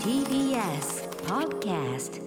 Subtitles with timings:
[0.00, 2.20] TBS Podcast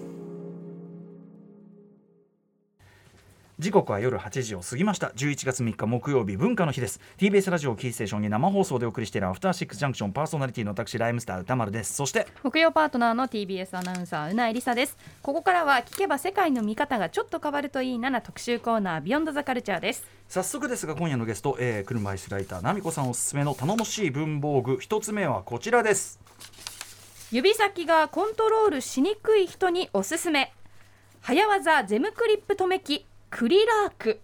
[3.60, 5.08] 時刻は夜8時を過ぎました。
[5.18, 7.02] 11月3日木曜日文化の日です。
[7.18, 11.94] TBS ラジオキーステーションに生放送でお送りしているアフターシックスジャンクションパーソナリティの私ライムスター歌丸です。
[11.94, 14.96] そして木曜パートナーの TBS アナウンサーうなえりさです。
[15.22, 20.08] ここからは聞けば世界の見方がちょっと変わるといいなな特集コーナービヨンドザカルチャーです。
[20.30, 24.78] 早速ですが今夜のゲスト、えー、車椅子ライター奈美子さんおすすめの頼もしい文房具。
[24.80, 26.18] 一つ目はこちらです。
[27.30, 30.54] 指先がコントロールしにくい人におすすめ
[31.20, 34.20] 早技ゼムクリップ留め機クリラーク。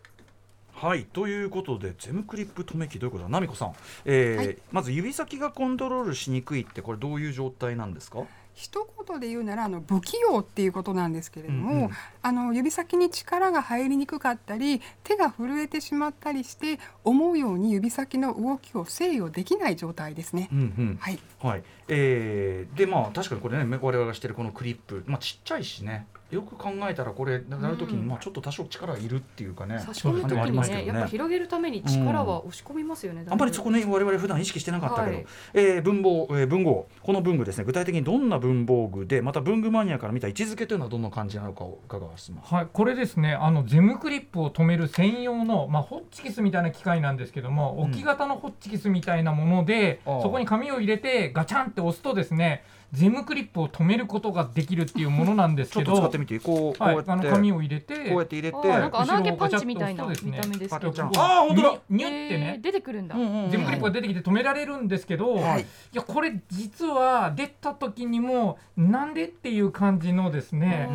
[0.73, 3.30] はいということでゼムクリップ留め機どういうことだ？
[3.30, 3.73] 奈美子さん、
[4.04, 4.58] えーはい。
[4.72, 8.23] まず指先がコントロールしにくいってこれどういう状態なんですか？
[8.55, 11.90] 一言で言うならあの不器用っていうことなんですけれども、うんうん。
[12.22, 20.50] あの指先に力が入りにくかったり手が震えてしまったりして思うように指先の動きを制御できない状態ですね。
[20.52, 20.98] うんうん。
[21.00, 28.08] はい、はい、えーでまあ確かにこれね我々がしてるこのクリップ、まあ、ちっちゃいしねよく考えたらこれやるときにうん。
[28.08, 30.86] まあちょっと多少力がいるっていうかね、差し込む時感じはありにね。
[30.86, 35.25] やっぱ広げるために力は押し込みますよね、あんまりそこね我々普段意識してなかったけど、はい。
[35.53, 36.88] えー文房、えー文豪。
[37.02, 37.63] この文具ですね。
[37.63, 42.53] 具体的にどんな文房具でまた文具マニアから見た位置づけというのはどんな感じなのかを伺わせます。
[42.53, 52.63] はい、これですねあのゼムクリップを止める専用の、まあ、ホッチキスみたいな機械なんですけども、うん置き型のホッチキスみたいなものでそこに紙を入れてガチャンって押すとですね
[52.94, 56.39] ゼムクリップを止めることができるっていうものなんですちょけどっと使ってみて。
[56.39, 61.80] こうこうはいやっ、て、あの紙を入れてこうやって入れて、あなんか穴あけパンチみたいな見た目ですけどあー本当だ。
[61.89, 62.53] ニュってね。
[62.58, 65.61] えー、出てくるんだ、うんうんうんゼムクリップが出てきて止められるんですけど、はい。
[65.61, 70.89] いやこれ実は出た時にもなんでっていう感じのですね、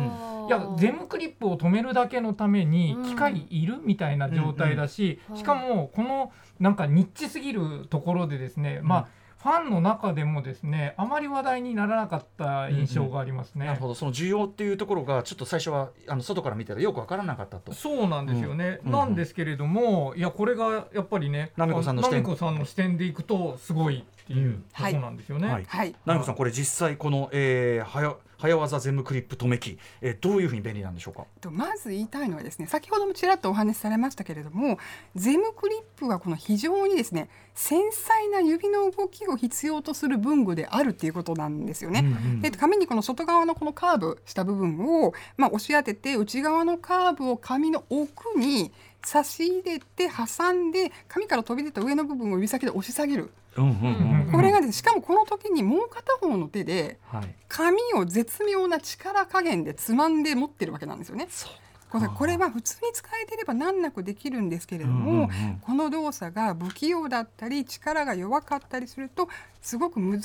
[0.47, 3.05] いやゼムクリップを止めるだけのためにうん。
[3.05, 9.07] 機械いるみたいな状態だし、うんうんしかもこのなんかニッチすぎるところでですね、まあ
[9.43, 13.65] ファンの中でもですねあまり話題にならなかった印象がありますね。
[13.65, 13.95] なるほど。
[13.95, 17.73] その需要っていうところがちょっと最初はあの外から見たらよくわからなかったと。
[17.73, 22.21] そうなんですよね、うんなんですけれどもいやこれがやっぱりねなみこさんの視点。
[22.21, 25.47] なみこさんの視点でいくとすごいっていううんところなんですよね。
[25.47, 25.65] はい。
[25.67, 31.25] はい、なみこさんこれ実際この、えー、早早技ゼムクリップ留め機、えー、どういうふうに便利なんでしょうか？
[31.39, 34.79] とまず言いたいのはですね先ほどもちらっとお話しされましたけれども
[35.15, 41.99] ゼムクリップはこの非常にですね繊細な指の動きを必要とする文具であるっていうことなんですよね。
[41.99, 48.71] うんうんで紙にこの外側のこのカーブした部分を、まあ、押し当てて内側のカーブを紙の奥に
[49.03, 57.35] 差し入れて挟んで紙から飛び出た上の部分を指先で押し下げるこれがですねしかもこの時にもう片方の手ではい。
[57.49, 61.27] 紙を絶妙な力加減でつまんで持ってるわけなんですよね。
[61.89, 65.29] これこれは普通に使えていれば難なくできるんですけれども、
[65.59, 69.27] この動作が不器用だったり力が弱かったりすると
[69.61, 70.21] すごく難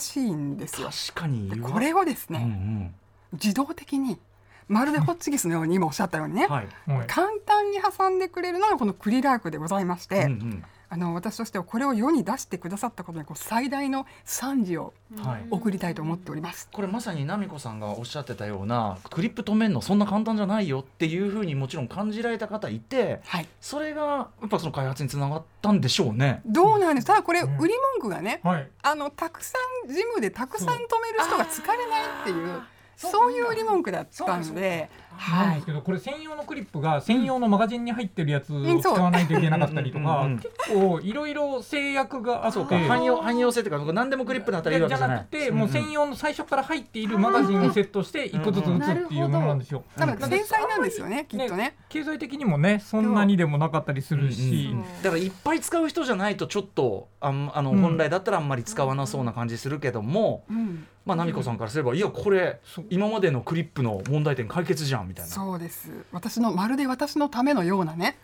[0.00, 0.88] しいんですよ。
[0.88, 2.94] 確かにこれをですうんうね、ん
[3.34, 4.18] 自動的に
[4.66, 6.68] まるでホッチキスのように今おっしゃったようにね、はい。
[6.90, 14.92] はい簡単に挟んでくれるのがこのクリラークでございまして、うんうんあの私としてはこれを世に出してくださったことにこう最大の賛辞を
[15.22, 15.46] はい。
[15.50, 16.68] 送りたいと思っております。
[16.72, 26.42] これまさに奈美子さんがおっしゃってたようなクリップ止めるのそんな簡単じゃないよっていうふうにもちろん感じられた方いてはい、それがやっぱその開発につながったんでしょうね。
[26.44, 27.06] どうなんです？
[27.06, 27.58] ただこれうん。
[27.58, 28.68] 売り文句がね、はい。
[28.82, 30.84] あのたくさんジムでたくさん止める
[31.24, 32.60] 人が疲れないっていう
[32.96, 33.32] そう。
[33.32, 42.78] いう売り文句だったので、はいなんですけどこれ専用のクリップが専用のマガジンに入ってるやつを使わないといけなかったりとか結構いろいろ制約があってそうか。
[42.78, 45.24] 汎用汎用性というか何でもクリップだったらいいわけじゃなく。
[45.26, 49.84] てもう専用の最初から入っているマガジンをセットして一個ずつ打つっていうものなんですよ。
[49.96, 51.76] 多分繊細なんですよねきっとね。
[51.88, 62.60] 経済的にもねそんなにでもなかったりするし、うんだからいっぱい使う人じゃないとちょっとあんあの、うん本来だったらあんまり使わなそうな感じするけども、うん、まあ奈美子さんからすればいやこれ
[62.90, 65.30] 今までのクリップの問題点解決じゃんみたいな。
[65.30, 68.16] そうです私のまるで私のためのようなね、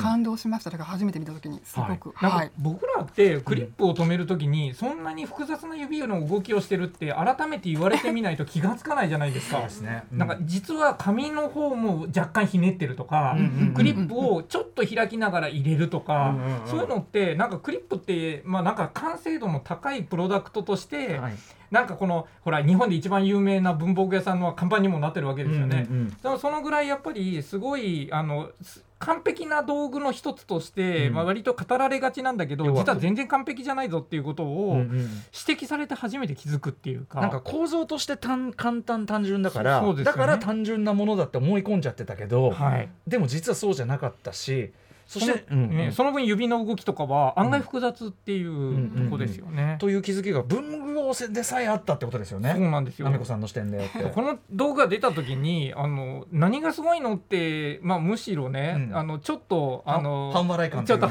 [0.00, 0.70] 感動しました。
[0.70, 2.12] だから初めて見た時にすごく。
[2.14, 9.60] はい、か僕らってクリップを止めるときにそんなに複雑な指の動きをしてるって改めて言われてみないと気がつかないじゃないですか。
[9.82, 10.04] ね。
[10.10, 16.68] なんか実は紙の方も若干ひねってるとか、うんうんうんクリップをちょっと開きながら入れるとか、うんうんうん。
[16.68, 21.34] そういうのってなんかクリップってまあなんか完成度の高いプロダクトとして、はい。
[21.70, 25.86] なんかこのほら日本で一番有名な文房具屋さんの看板にもなってるわけですよね。
[25.88, 31.14] うんうんうんだからそのぐらいやっぱりすごいあのす完璧な道具の一つとして、うん。
[31.14, 34.96] まあ、割と語られがちなんだけど実は全然完璧じゃないぞっていうことをうんうん。
[34.96, 37.20] 指摘されて初めて気づくっていうか。
[37.20, 40.04] なんか構造として単簡単単純だから、ね。
[40.04, 42.88] だから単純なものだって思い込んじゃってたけど、はい。
[43.06, 44.72] でも実はそうじゃなかったし
[45.12, 49.76] そして、ね、その分指の動きとかは案外複雑っていうとこですよね。
[49.78, 50.92] という気づきが文具
[51.30, 52.54] でさえあったってことですよね。
[52.56, 53.08] そうなんですよ。
[53.08, 58.96] アミコさんの視点でこの動画出た時にあの何がすごいのって、まあ、むしろね、うん。
[58.96, 61.10] あのちょっとあの半笑い感ちょっとい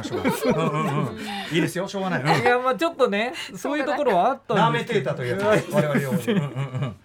[1.55, 2.41] いいですよしょうがない、うん。
[2.41, 4.99] いやまあちょっとねそういうところはあったんですけど。
[4.99, 5.37] ていたという
[5.71, 6.95] 我々用に、うんうんうん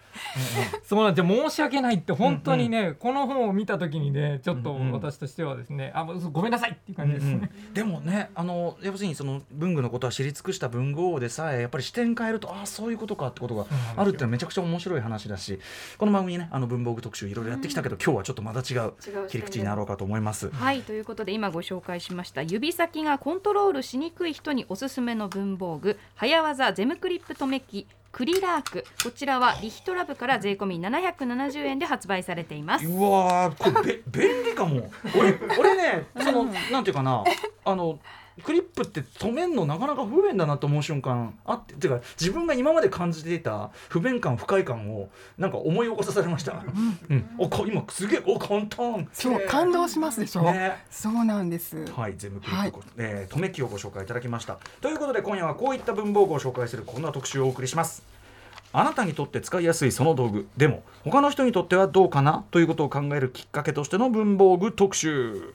[0.84, 4.92] そうなんで申し訳ないって本当にね、この本を見た時にねちょっとうんうん。
[4.92, 7.24] 私としてはですね、あもうごめんなさいっていう感じです。
[7.24, 7.32] ね。
[7.32, 7.50] うんうん。
[7.74, 13.66] でもねあの要するにその文具のことは知り尽くした文具王でさえやっぱり視点変えるとああそういうことかってことが
[13.96, 15.58] あるっていうのはめちゃくちゃ面白い話だし
[15.98, 18.94] この番組ねあの文房具特集いろいろやってきたけど、今日はちょっとまた違う
[19.28, 20.50] 切り口になろうかと思います。
[20.50, 27.86] はいということで今ご紹介しました指先がコントロールしにくい人におすすめの文房具早技ゼムクリップ留め機
[28.16, 28.82] クリラーク。
[29.04, 32.86] こちらはリヒトラブから税込み770円で発売されています。
[32.86, 34.90] うわーこれべ便利かも。
[35.14, 37.22] 俺俺ねそのなんていうかな。
[37.66, 37.98] あの
[38.44, 46.62] クリップって止めんのなかなか不便だなと思う瞬間あっててか自分が今まで感じていた不便感不快感をなんか思い起こされました、
[47.08, 47.30] うん。
[47.38, 49.08] おこ今すげえお簡単。
[49.12, 50.84] そう感動しますでしょ、ね。
[50.90, 54.58] そうなんです、はい、ゼムクリップ、えー、留め機をご紹介いただきました。
[54.80, 58.02] ということで今夜はこういった文房具を紹介するこんな特集をお送りします。
[58.72, 62.44] あなたにとって使いやすいその道具でも他の人にとってはどうかな？
[62.50, 65.54] ということを考えるきっかけとしての文房具特集。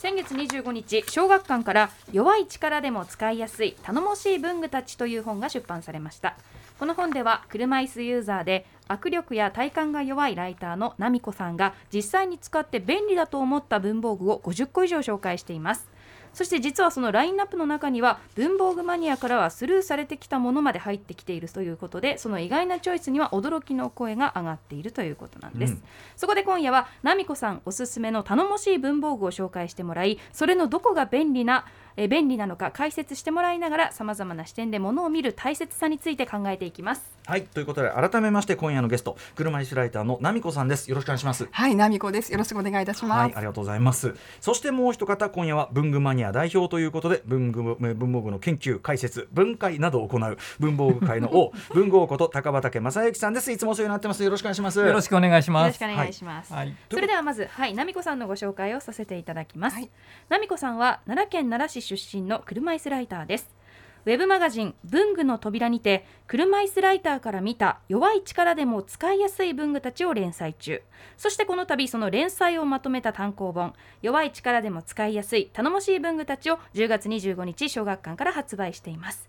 [0.00, 6.38] 先月25日小学館から弱い力でも使いやすい頼もしい文具たちという本が出版されました。
[6.78, 15.89] この本では車椅子ユーザーで握力や体幹が弱いライターのナミコさんが実際に使って便利だと思った文房具を50個以上紹介しています。
[16.32, 25.82] そして実はそのラインナップの中には文房具マニアからはスルーされてきたものまで入ってきているということでその意外なチョイスには驚きの声が上がっているということなんです、うん。
[26.16, 31.66] そこで今夜はナミコさんおすすめの頼もしい文房具を紹介してもらいそれのどこが便利な
[31.96, 40.88] えー便利なのか解説してもらいながらさまざまな視点で物を見る大切さについて考えていきますはい、ということで改めまして今夜のゲスト車椅子ライターのナミコさんです。
[40.90, 41.48] よろしくお願いします。
[41.48, 42.32] はい、ナミコです。
[42.32, 43.20] よろしくお願いいたします。
[43.20, 44.16] はい、ありがとうございます。
[44.40, 53.52] そしてもう一方、今夜は文具マニア代表ということで、文具文房具の研究、解説、分解などを行う文房具界の王、 文豪こと高畑正幸さんです。
[53.52, 54.24] いつもお世話になってます。
[54.24, 54.80] よろしくお願いします。
[54.80, 55.62] よろしくお願いします。
[55.62, 59.74] よろしくお願いします、はい、それではまず、はい、ナミコさんのご紹介をさせていただきます。
[59.74, 59.90] はい
[60.28, 63.60] ナミコさんは奈良県奈良市出身の車椅子ライターです。
[64.06, 70.82] ウェブマガジン文具の扉にて車椅子ライターから見た弱い力でも使いやすい文具たちを連載中。
[71.18, 79.28] そしてこの度その連載をまとめた単行本弱い力でも使いやすい頼もしい文具たちを10月25日小学館から発売しています。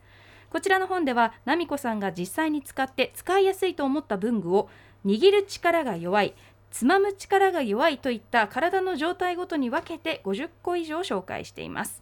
[0.49, 4.69] こちらの本ではナミコさんが実際に使って使いやすいと思った文具を
[5.05, 6.33] 握る力が弱い
[6.71, 12.01] つまむ力が弱いといった体の状態ごとに分けて50個以上紹介しています。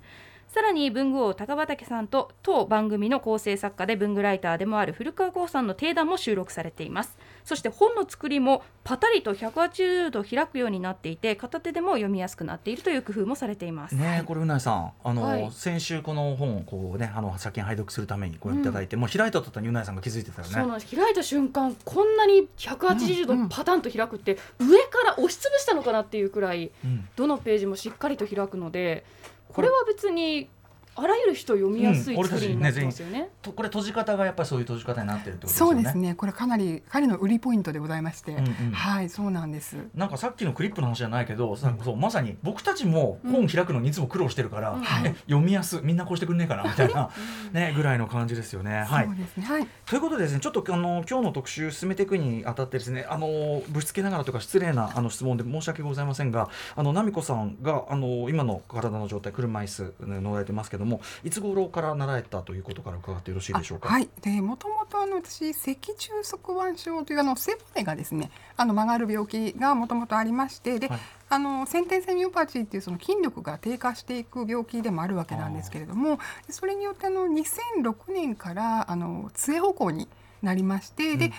[0.49, 7.19] さらに文具王高畑さんと当番組の構成作家で文具ライターでもある古川光さんの定談も収録されています。
[7.45, 15.51] そして本の作りもパタリと180度開くようになっていて片手でも読みやすくなっているという工夫もされています、ねえこれうなえさんあの、はい。
[15.51, 20.53] 先週この本をこうねあの先に拝読するためにご覧いただいて、もう開いた途端にうなえさんが気づいてたよね。
[20.55, 20.95] そうなんです。
[20.95, 27.07] 開いた瞬間こんなに180度パタンと開くって、上から押しつぶしたのかなっていうくらいうん。
[27.15, 29.05] どのページもしっかりと開くので
[29.53, 30.49] これは別に
[30.95, 33.29] あらゆる人読みやすいうん作りになってますよね。
[33.41, 36.15] とこれ閉じ方がやっぱりそういう閉じ方になってるってことですよねそうですね。
[36.15, 39.77] これかなり彼の売りポイントでございまして、うんうんはい、そうなんです。
[39.95, 47.09] なんかさっきのクリップの話じゃないけど、さそうまさに僕たちも本開くのにいつも苦労してるから、うんえ読みやすみんなこうしてくんねえかなみたいな、
[47.53, 48.83] ね、ぐらいの感じですよね。
[48.83, 49.45] はいそう、ですね。
[49.45, 49.67] はい。
[49.85, 63.89] ということでですねちょっとあの今日の特集進めていくにあたってですねあのぶしつけながらとか失礼なあの質問で申し訳ございませんがあの奈美子さんがあの今の体の状態車椅子ね乗られてますけどもいつ頃から習えたということから伺ってよろしいでしょうか？
[63.89, 64.09] あはい。
[64.21, 70.99] で、もともとあの私脊柱側腕症というあの背骨がですね、あの曲がる病気がもともとありまして、で、はい
[71.31, 76.17] あの先天性ミオパチーっていうその筋力が低下していく病気でもあるわけなんですけれども、
[76.47, 80.07] でそれによってあの2006年からあの杖歩行に
[80.41, 81.31] なりまして、で2012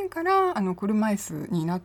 [0.00, 1.82] 年からあの車椅子になっ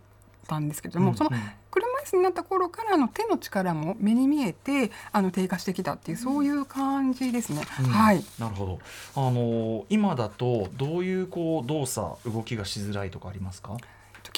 [0.47, 1.39] たんですけれども、そのうん
[1.71, 7.61] 車椅子になった頃からあの手の力も目に見えてあの低下してきたっていうそういう感じですね。
[7.79, 8.23] うんはい。
[8.37, 8.79] なるほど。
[9.15, 13.77] あの今だとどういうこう動作動きがしづらいとかありますか？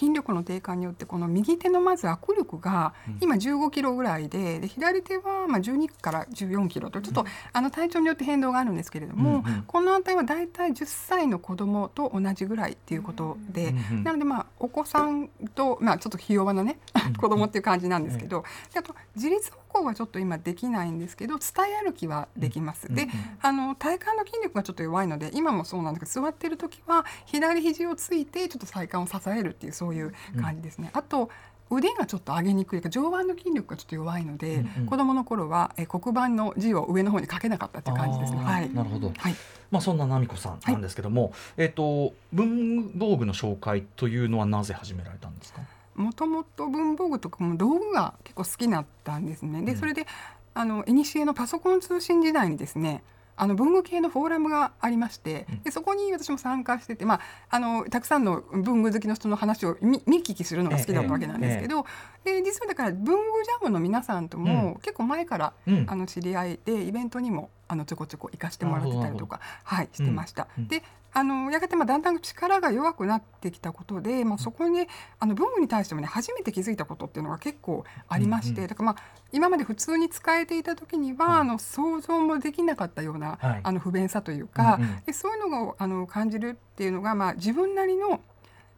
[0.03, 3.17] 基筋力の低下によってこの右手のまず握力がうん。
[3.21, 9.63] 今15キロぐらいでで左手はまあ12から14キロとちょっとあの体調によって変動があるんですけれども、うんうん。
[9.63, 18.43] この値はだいたい10歳の子供と同じぐらいっていうことで、うんうんなのでまあお子さんとまあちょっとひ弱なねうん子供っていう感じなんですけど、
[18.73, 22.93] であと自立歩行はちょっと今できないんですけど伝え歩きはできます。
[22.93, 23.07] で
[23.41, 30.89] あの体幹の筋力がちょっと弱いので今もそうなんですけど座ってる時は左肘をついてちょっと体幹を支えるっていうそういう感じですね。
[30.93, 31.29] あと
[31.71, 38.39] 腕がちょっと上げにくいか上腕の筋力がちょっと弱いので、うんうん子供の頃はえ黒板の字を上の方に書けなかったっていう感じですね。
[38.43, 38.71] はい。
[38.71, 39.35] なるほどはい。
[39.71, 45.61] まあそんな奈美子さんなんですけども、えっ、と文房具の紹介というのはなぜ始められたんですか？
[45.95, 49.61] もともと文房具とかも道具が結構好きだったんですね。
[49.63, 50.05] でうんそれで
[50.53, 53.01] あの古のパソコン通信時代にですね
[53.35, 55.63] あの文具系のフォーラムがありましてうん。
[55.63, 61.85] でそこに私も参加してて、まあ、あのたくさんの文具好きの人の話を見見聞きするのが好きだったわけなんですけど、
[62.23, 65.85] で実はだから文具ジャムの皆さんとも結構前から、うん。
[65.87, 70.47] あの知り合いでイベントにもあのちょこちょこ行かしてもらってたりとか、はい、してました。
[70.57, 74.87] であのやがてまあだんだん力が弱くなってきたことで、まあ、そこに、ね、
[75.19, 83.59] あの文具に対してもね初めて気づいたことっていうのが結構ありまして、うんうんだからまあ今まで普通に使えていた時には、はいあの想像もできなかったような、はい。
[83.63, 85.01] あの不便さというか、うんうん。
[85.05, 88.21] でそういうのをあの感じるっていうのが、まあ、自分なりの,、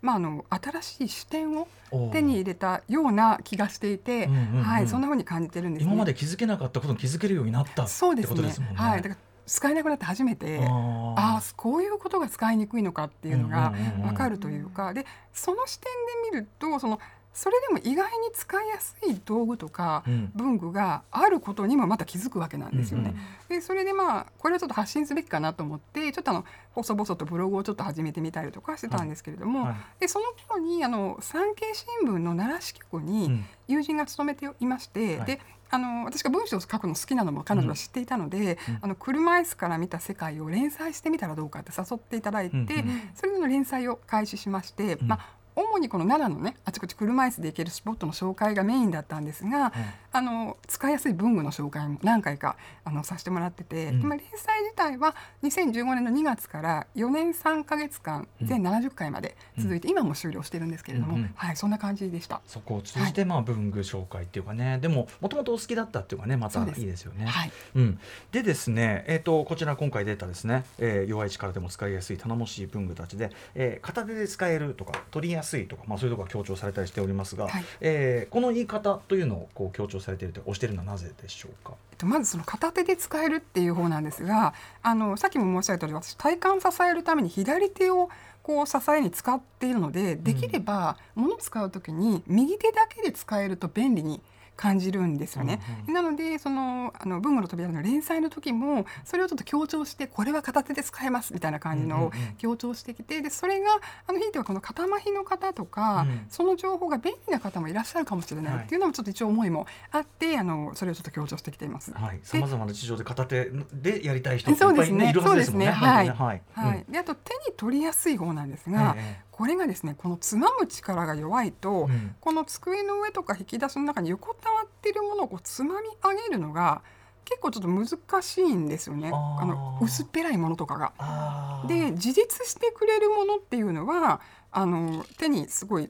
[0.02, 1.68] まあ、あの新しい視点を
[2.12, 5.92] 手に入れたような気がしていて、うんうんうんはい、そんな風に感じてるんですね。
[5.92, 8.30] 今まで気づけなかったことに気づけるようになったってそうですね。
[8.30, 8.76] ことですもんね。
[8.78, 9.16] はい、だから
[9.46, 15.92] 使えなくなって初めてあああこういうことが使いにくいのかっていうのが分かるというか、でその視点
[16.32, 17.00] で見るとその
[17.34, 20.32] それでも意外に使いやすい道具とかうん。
[20.36, 23.14] 文具があることにもまた気づくわけなんですよね。
[23.14, 33.46] うんでそれでまあこれをちょっと発信すべきかなと思ってちょっとあの細々とブログをちょっと始めてみたりとかしてたんですけれども、はいでその頃にあの産経新聞の奈良支局うにん。
[33.68, 35.28] 友人が勤めていまして、はい。
[35.28, 38.80] であの私が文章を書くの好きなのも彼女は知っていたので、うん。
[38.82, 45.08] あの車椅子から見た世界を連載してみたらどうかって誘っていただいて、うんうんそれでの連載を開始しまして、うん。
[45.08, 49.74] まあ主にこの奈良のねあちこち車椅子で行けるスポットの紹介がメインだったんですが、
[50.12, 54.02] あの使いやすい文具の紹介も何回かあのさせてもらってて、うん。
[54.02, 58.48] 今連載自体は2015年の2月から4年3か月間うん。
[58.48, 61.32] 全70回まで続いて、今も終了してるんですけれども、うんうん。
[61.36, 62.42] はいそんな感じでした。
[62.46, 67.26] そこを通じてまあ文具紹介っていうかね、でももともとお好きだったっていうかねまたいいですよね。
[67.26, 67.52] はい。
[67.76, 68.00] うん、
[68.32, 81.74] でですね、えー、とこちら今回出たですね、えー弱い力でも使いやすい頼もしい文具たちで、えー片手で使えるとか取りやすいとか、まあ、そういうところが強調されたりしておりますが、はいえーこの言い方というのをこう強調されていると押しているのはなぜでしょうか？
[81.92, 88.10] えっとまずその片手で使えるっていう方なんですがあのさっきも申し上げた通り私体幹支えるために左手を
[88.44, 94.22] こう支えに使っているのでできれば物を使う時に右手だけで使えると便利に
[94.56, 95.62] 感じるんですよね。
[95.88, 102.36] うんなのでそのあの文具の扉の連載の時もそれをちょっと強調してこれは片手で使えますみたいな感じのをうんうんうん。
[102.38, 106.26] 強調してきてでそれがあのひいてはこの肩麻痺の方とか、うん。
[106.30, 111.94] その情報が便利な方もいらっしゃるかもしれないっていうのもちょっと一応思いもあってあのそれをちょっと強調してきています。
[111.94, 115.66] はい、さまざまな事情で片手でやりたい人いっぱい、いるはずですもんね。
[115.68, 115.88] そうですね。
[115.88, 116.92] はい、はい、うん。
[116.92, 122.16] であと手に取りやすい方なんですが、えこれがですねこのつまむ力が弱いと、えうん。
[122.22, 126.82] この机の上とか引き出しの中に横たわってるものをこうつまみ上げるのが
[127.26, 129.12] 結構ちょっと難しいんですよね。
[129.14, 131.66] あの薄っぺらいものとかが。
[131.68, 135.90] で自立してくれるものっていうのはあの手にすごい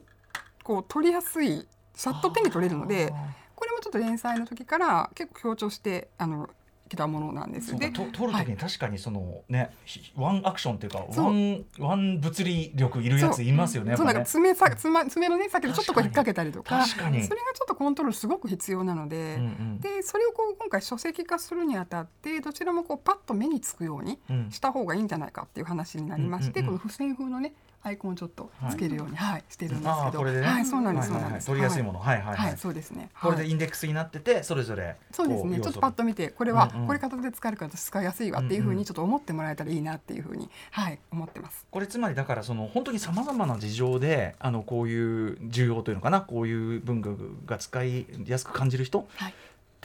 [0.64, 3.12] こう取りやすいさっと手に取れるので
[3.54, 6.50] これもちょっと連載の時から結構強調してあの
[6.88, 7.76] きたものなんです。
[7.76, 13.96] で取るときに確かにそのね、ひワンアクションっていうかワンワン物理力いるやついますよね。
[13.96, 19.38] そうなんか爪さ爪爪のね先ほどちょっとこう引っ掛けたりとかそれがちょっとコントロールすごく必要なので、
[19.80, 24.50] でそれをこう今回書籍化するにあたってどちらもこうパッと目につくようにうん。
[24.50, 27.52] した方がいいんじゃないかっていう話になりまして、この付箋風のね
[27.86, 30.40] アイコンをちょっとつけるように、はいしてるんですけど、ね。
[30.40, 31.30] はいそうなんです、はいはいはい。
[31.30, 31.46] そうなんです。
[31.46, 32.16] 取りやすいもの、はい。
[32.16, 33.10] はいはい、ははいい、そうですね。
[33.20, 35.60] これではいインデックスになっててそれぞれそうですね。
[35.60, 41.64] ちょっとパッと見てこれは、これ片手で使えるから使いやすいわっていうふうにちょっと思ってもらえたらいいなっていうふうにはい思ってます。
[41.70, 49.32] これつまりだからその本当にさまざまな事情であのこういう需要というのかなこういう文具が使いやすく感じる人っはい。
[49.32, 49.36] て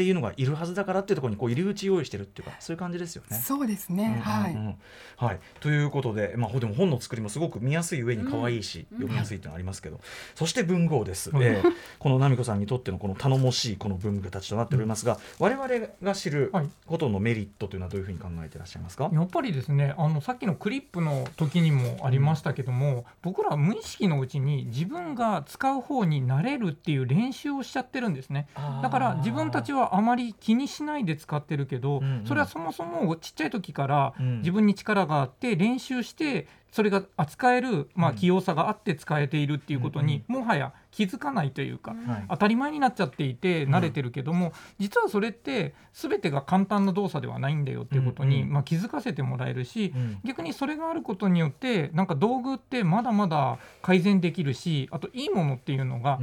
[0.02, 3.38] っていうのがいるはずだからっていうところにこう入り口用意してるっていうかそういう感じですよね。
[3.38, 4.76] そうですね、はい、うんうんうん。
[5.18, 8.98] はい、ということで、まあ、でも本の作りもすごく見やすい上に可愛いし、うん。
[8.98, 10.00] 読みやすいっていうのがありますけど、
[10.34, 11.44] そして文豪です、うん。
[11.44, 15.68] えーこの奈美子さんにとってのこの頼もしいこの文具たちとなっておりますが、我々
[16.02, 16.70] が知るはい。
[16.88, 28.48] ことのメリットというのはどういうふうに考えていらっしゃいますか、やっぱりですねあのさっきのクリップの時にもありましたけども、僕ら無意識のうちに自分が使う方になれるっていう練習をしちゃってるんですね。
[28.82, 32.26] だから自分たちはあまり気にしないで使ってるけど、うんうん。
[32.26, 38.16] それはそもそもちっちゃい時から自分に力があって練習してそれが扱える、まあ、うん。
[38.16, 42.26] 器用さがあって使えているっていうことに、もはや気づかないというか、はい。
[42.30, 50.20] 当たり前になっちゃっていて慣れてるけども、実はそれって全てが簡単な動作ではないんだよっていうことに、まあ、気づかせてもらえるし、うん。
[50.24, 56.20] 逆にそれがあることによってなんか道具ってまだまだ改善できるしあといいものっていうのが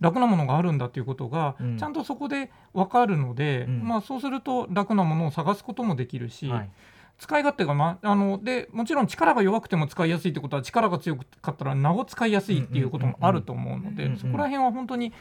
[0.00, 1.78] 楽なものがあるんだっていうことがうん。
[1.78, 3.82] ちゃんとそこで分かるので、うん。
[3.82, 6.70] まあ、そうすると楽なものを探すこともできるし、はい
[7.18, 14.14] 使い勝手が、ま、あのでもちろん力が弱くても使いやすいってことは力が強かったらなお使いやすいっていうこともあると思うのうんうんうん。
[14.14, 15.12] でそこら辺は本当に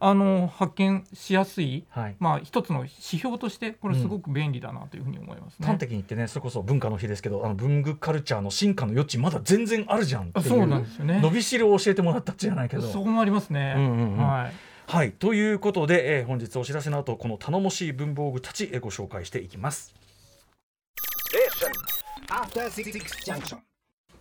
[0.00, 2.16] あの発見しやすい、はい。
[2.20, 5.66] まあ、一つの指標としてこれすごく便利だなというふうに思いますね。
[5.66, 11.20] 端的に言ってねそれこそ文化の日ですけどあの文具カルチャーの進化の余地まだ全然あるじゃんってそうなんうですよね。
[11.20, 12.82] 伸びしろを教えてもらったっじゃないけど。
[12.82, 13.74] そこもありますね。
[13.76, 14.18] うんうんうん。
[14.18, 14.52] はい。
[14.86, 15.12] はい。
[15.12, 19.94] ということで、えー本日お知らせの後この頼もしい文房具たち、えーご紹介していきます。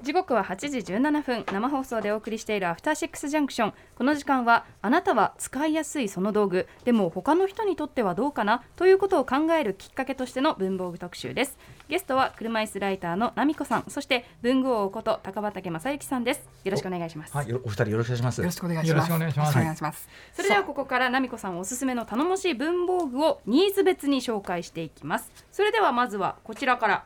[0.02, 1.44] 時刻は8時17分。
[1.52, 6.70] 生放送でお送りしているアフターシックスジャンクションこの時間はあなたは使いやすいその道具。
[6.86, 8.64] でも他の人にとってはどうかな？
[8.78, 11.58] ということを考えるきっかけとしての文房具特集です。
[11.90, 13.84] ゲストは車椅子ライターの奈美子さん。
[13.90, 16.48] そして文具王こと高畑正幸さんです。
[16.64, 18.40] よろしくお願いします、はい、よお二人よろしくお願いします。
[18.40, 18.94] よろしくお願いします。
[18.94, 19.50] よろしくお願いします。
[19.50, 20.08] よろくお願いします。
[20.32, 25.30] それではここから奈美子さんおすすめの頼もしい文房具をニーズ別に紹介していきます。
[25.52, 27.06] それではまずはこちらから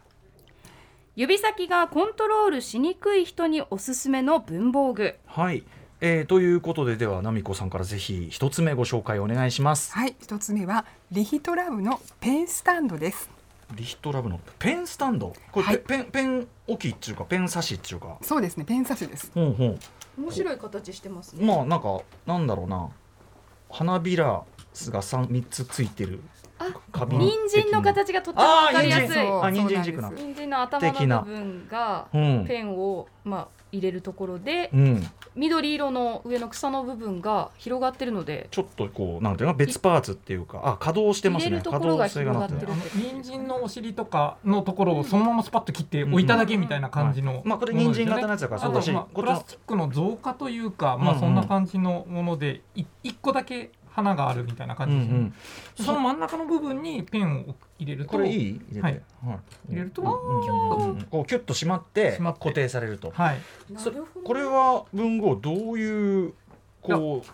[1.21, 5.63] 指先がコントロールしにくい人におすすめの文房具はい、
[5.99, 9.93] えーということででは奈美子さんからぜひ一つ目ご紹介お願いします。
[9.93, 13.29] はい、一つ目はリヒトラブのペンスタンドです。
[13.75, 15.35] リヒトラブのペンスタンド？
[15.51, 18.17] これ、はいペンペン置きっていうかペン差しっていうか。
[18.23, 19.29] そうですね、ペン差しです。
[19.31, 19.79] ほんほん。
[20.17, 21.45] 面白い形してますね。
[21.45, 22.89] まあなんかなんだろうな。
[23.69, 24.41] 花びら
[24.73, 26.19] が三三つついてる
[26.61, 27.35] あ花瓶的な。
[27.37, 29.07] 人参の形がとってもわかりやすい。
[29.53, 32.45] 人参軸なです人参の頭の部分がうん。
[32.47, 35.07] ペンをまあ入れるところでうん。
[35.33, 41.57] 緑色の上の草の部分が広がってるのでちょっとこうなんていうの別パーツっていうかあ稼働してます入れね。
[41.59, 43.05] るところが稼働性がなってる広がってる。
[43.05, 55.33] あの人参のお尻とかのところをそのままスパッと切って置いただけみたいな感じの、まあこれ人参型のやつだからそうだし、あと、まあ、プラスチックの造花というか、まあ、うんうんそんな感じのものでい一個だけ花があるみたいな感うんうじですね、ん。
[55.85, 58.61] その真ん中の部分にペンを入れるとこれいい？
[58.71, 58.93] 入れて、はい。
[58.93, 59.39] はい。
[59.69, 60.09] 入れるとうん。
[60.09, 60.83] うん。
[60.83, 60.97] うん。
[60.97, 62.39] うんこうキュッと締まって締まって。
[62.39, 63.11] 固定されると。
[63.11, 63.37] はい、
[63.77, 66.33] そなるほどこれは文豪どういう
[66.81, 67.29] こう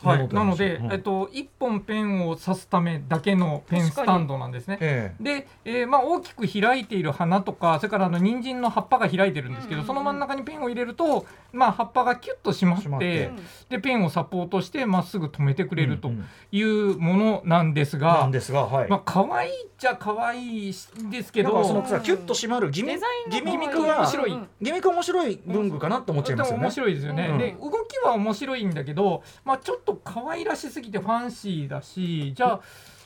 [0.00, 0.92] はい、もなので、うん。
[0.92, 4.78] えっと、一本ペンを刺すためだけのペンスタンドなんですね。
[4.80, 9.94] えで、えーまあ、大きく開いている花とかそれからあの人参の葉っぱが開いてるんですけど、うんうんうん。
[9.94, 13.30] その真ん中にペンを入れると、まあ、葉っぱがキュッと締まって締まって。
[13.70, 16.10] でペンをサポートしてまっすぐ止めてくえれると
[16.52, 18.88] いうものなんですが、なんですが、はい。
[18.88, 24.32] まあ可愛いっちゃ可愛いんですけどそのさキュッと締まるギミデザインギがミックは面白い。
[24.32, 26.62] うんギミック面白い文具かなと思っちゃいますよね。
[26.62, 26.70] 面。
[26.70, 27.38] 白いですよね、うん。
[27.38, 32.60] で動きは面白いんだけど、まあ、ちょっと可愛らしすぎてファンシーだしじゃあ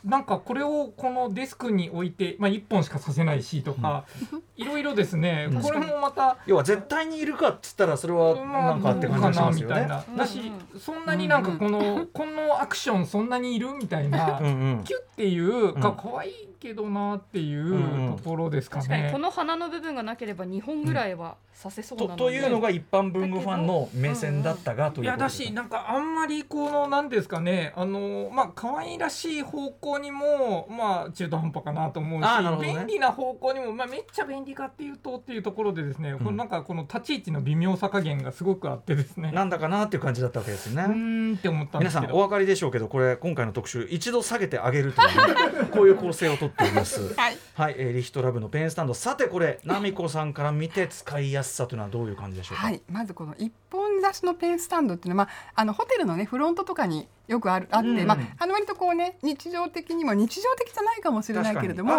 [0.04, 4.04] なんかこれをこのデスクに置いて、まあ、1本しかさせないしとか、
[4.56, 5.48] いろいろですね。
[5.50, 5.62] うん。
[5.62, 9.74] これもまた要は絶対にいるかっつったらそれはまあなんかって感じがしますよね。
[9.74, 14.38] どうかなみたいなだし、そんなになんかこの、このアクションそんなにいるみたいな。
[14.40, 15.96] キュッっていうかうん。
[15.96, 18.82] 可愛いけどなっていうところですかね。
[18.82, 32.26] 確かにこの花の部分がなければ2本ぐらいはさせそうなので、とというのが一般文具ファンの目線だったがといやだいうことですしなんかあんまりこのなんですかねあのまあ可愛らしい方向にもまあ中途半端かなと思うし、
[32.62, 39.32] ね便利な方向にもまあめっちゃ便利かっていうとっていうところでですね、このなんかこの立ち位置の微妙さ加減がすごくあってですね。
[39.32, 40.82] なんだかなっていう感じだったわけですよね。
[40.82, 42.12] うーんって思ったんで皆すけど。
[42.12, 45.04] さんお分かりでしょうけどこれ今回の特集一度下げてあげるとい
[45.62, 47.14] う こういう構成をとっております。
[47.14, 47.36] はい。
[47.54, 52.64] はい、えーリヒトラブのペンスタンドさてこれ奈美子さんから見て使いやすさというのはどういう感じでしょうか？
[52.64, 58.06] はい、まずこの一本差しのペンスタンドっていうのは、まあ、あのホテルのねフロントとかによくあるあって、うん。
[58.06, 61.94] まあ、あの割とこうね日常的にも日常的じゃないかもしれないけれども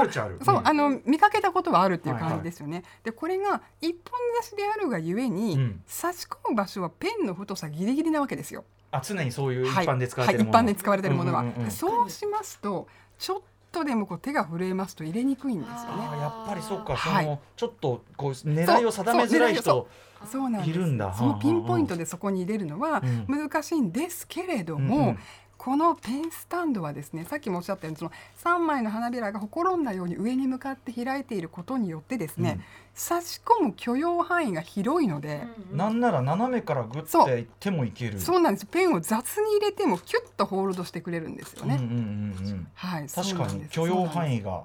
[1.06, 2.32] 見かけたことはあるっていうはいはい。
[2.34, 2.84] 感じですよね。
[3.04, 5.82] でこれが一本差しであるがゆえに、うん。
[5.88, 8.64] 差し込む場所はペンの太さギリギリなわけですよ。
[8.92, 9.86] あ常にそういう一はい。
[9.88, 10.64] 般で使われてるもの、は。
[10.64, 11.72] い、一般で使われているものは、うんうんうんうん。
[11.72, 15.80] そうしますとちょっとでもこう手が震えますと入れにくいんですよね。
[16.12, 17.26] あやっぱりそっか、はい。
[17.26, 19.88] そのちょっとこう狙いを定めづらい人
[20.26, 20.70] そそうなんです。
[20.70, 21.14] いるんだ。
[21.14, 23.50] そのピンポイントでそこに入れるのはうん。
[23.50, 25.20] 難しいんですけれども、うんうん。
[25.64, 28.12] このペンスタンドはですねさっきもおっしゃったようにその
[28.44, 32.60] 3枚の花びらがほころんだように上に向かって開いていることによってですね、
[32.94, 38.20] 差し込む許容範囲が広いので、なんなら斜めからグッていってもいける。
[38.20, 38.66] そうなんです。
[38.66, 41.78] ペンを雑に入れてもキュッとホールドしてくれるんですよね。
[41.80, 44.64] うんうんうんうんはい、確かに許容範囲が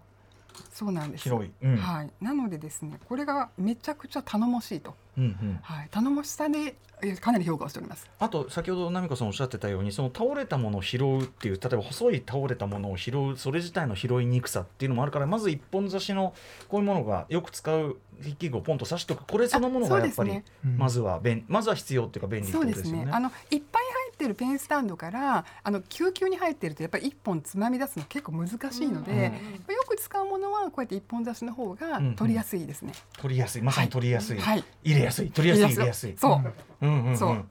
[0.73, 1.23] そうなんです。
[1.23, 1.77] 広い、うん。
[1.77, 5.59] はい、なのでですねこれがめちゃくちゃ頼もしいと、うんうん。
[5.63, 8.09] はい、頼もしさでえかなり評価をしております。
[8.19, 16.35] あと先ほど奈美子さんおっしゃってたようにその倒れたものを拾うっていう例えば細い倒れたものを拾うそれ自体の拾いにくさっていうのもあるからまず一本差しの
[16.69, 19.25] こういうものがよく使う筆記具をポンと刺しておく。
[19.27, 20.45] これそのものがやっぱり、ね。
[20.77, 23.05] まずは便まずは必要っていうか便利ってことですよね。
[23.05, 23.13] ね。
[23.13, 28.55] あのいっぱい入ってるペンスタンドからあの救急に入ってるとやっぱり一本つまみ出すの結構難し
[28.85, 29.75] いので、うん。
[29.75, 32.93] よく使うものはこうやって一本差しの方がうん取りやすいですね。
[33.17, 33.63] 取りやすい。
[33.63, 35.31] まさに取りやすい、はい、入れやすい。
[35.31, 36.17] 取りやすい入れやすい。
[36.19, 36.43] そ
[36.83, 37.17] う、うんうんうん。
[37.17, 37.45] そう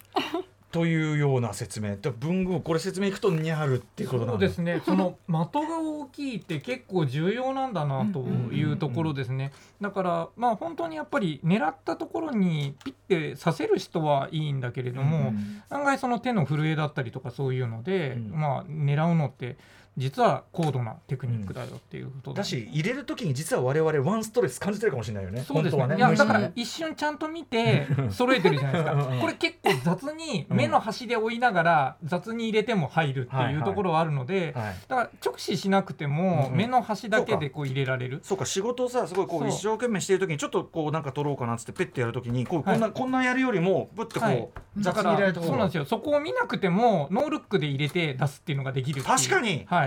[0.71, 1.95] というような説明。
[1.95, 4.81] で文具これ説明いくとにゃるっていうことなんですね。
[4.85, 8.19] その的が大きいって結構重要なんだなと
[8.53, 9.53] いうところですね。
[9.81, 15.33] だからまあ本当にやっぱり狙ったところにピッてさせる人はいいんだけれども、
[15.69, 18.31] 案外その手の震えだったりとかそういうので、うん。
[18.31, 19.57] まあ狙うのって
[19.97, 25.43] 実は高度なテクニックだよっていうことだし入れる時に実は我々ワンストレス感じてるかもしれないよね。
[25.43, 25.81] そうですね。
[25.81, 36.57] 本当はいやだから一瞬ちゃんと見て揃えてるじゃないですうんうんかこれ結構雑に目の端で追いながら雑に入れても入るってはいはいいうところはあるので、はいだから直視しなくてもうんうん。
[36.57, 39.47] 目の端だけでこう入れられる、そうか仕事をさすごいこそう。
[39.47, 44.49] う一生懸命している時にちょっとこうなんか取ろうかなっつってペッてやる時にこうこんな、はいこんなやるよりもぶってこう、はい。
[44.77, 45.51] 雑だからに入れられた方が。
[45.51, 45.85] そうなんですよ。
[45.85, 49.65] そこを見なくてもノールックで入れて出すっていうのができる確かに。
[49.67, 49.86] は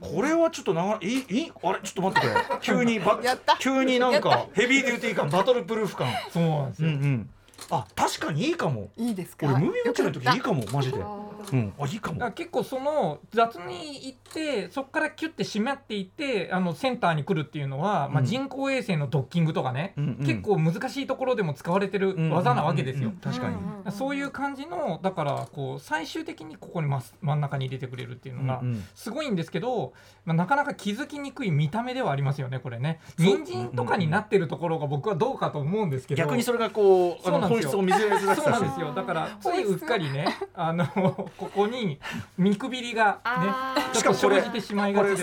[0.00, 1.80] これはちょっと長いいいいあれ？
[1.82, 2.44] ちょっと待ってくれ。
[2.62, 3.18] 急にば
[3.58, 6.08] 急になんかヘビーデューティー感バトルプルーフ感。
[6.32, 7.30] そうなんですよ、うんうん。
[7.70, 8.90] あ確かにいいかも。
[8.96, 9.46] いいですか？
[9.46, 10.98] 俺ムービーウォッチの時いいよかもマジで。
[11.02, 11.06] あ
[11.52, 11.72] うん。
[11.78, 12.30] あいいかも。
[12.32, 20.26] 結構その雑に行ってそこからキュッて締まっていってあのセンターに来るっていうのは、まあ、うん人工衛星のドッキングとかね、うんうん。
[20.26, 23.10] 結構難しいところでも使われてる技なわけですよ。
[23.10, 23.20] うんうんうん。
[23.20, 28.62] 確かに、そういう感じのだからこう最終的にここにま真ん中に入れてくれるっていうのが
[28.94, 29.92] すごいんですけど、
[30.24, 33.00] まあ、なかなか気づきにくい見た目ではありますよねこれね。
[33.18, 36.22] 人参とかになってるところが僕はどうかと思うんですけど。
[36.22, 37.70] 逆にそれがこうあのそうなんですよ。
[37.70, 38.36] 本質を見せられづら。
[38.36, 38.92] そうなんさですよ。
[38.92, 40.86] だからついうっかりねあの
[41.38, 41.98] ここに
[42.36, 45.16] 見くびりがねちょっと生じてしまいこれ要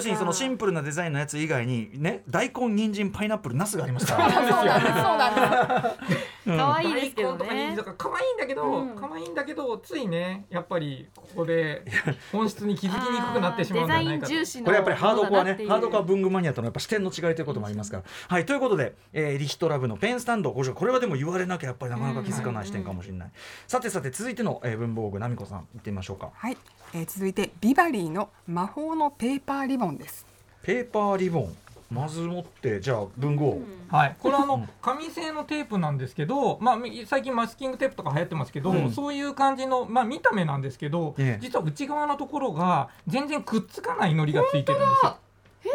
[0.00, 4.94] するにそのシンプルなデザインのやつ以外にね大根人参パイナップルナスがありますからそうなんです。
[4.94, 6.18] そうなんです。
[6.18, 7.74] うん可愛いですけどね。
[7.76, 8.96] とか可愛いんだけど、うん。
[8.96, 11.84] 可愛いんだけどついねやっぱりここで
[12.32, 14.20] 本質に気づきにくくなってしまうんじゃないかと。
[14.20, 18.04] デザイン重視のこれやっぱりハードコアねハードコア文具マニアとのやっぱ視点の違いということもありますから。
[18.28, 18.56] はいとい。
[18.56, 20.74] うことで、えーリヒトラブのペンスタンドご紹介。
[20.74, 23.30] これはでも言われなきゃやっぱりなかなか気づかない視点かもしれない。
[23.66, 26.30] さてさて続いての、えー文房具奈美子さん行ってみましょうか。
[26.34, 26.56] はい、
[26.94, 30.26] えー続いてビバリーの魔法のペーパーリボンです。
[30.62, 31.56] ペーパーリボン
[31.92, 38.90] まず持ってじゃあ文具を、はい、 これはあのうん紙製のテープなんですけど、まあ、み最近マスキングテープとか流行ってますけど、うん。
[38.90, 41.42] そういう感じの、まあ、見た目なんですけど、ええ。
[41.42, 45.16] 実は内側のところが全然くっつかない糊がついてるんですよ。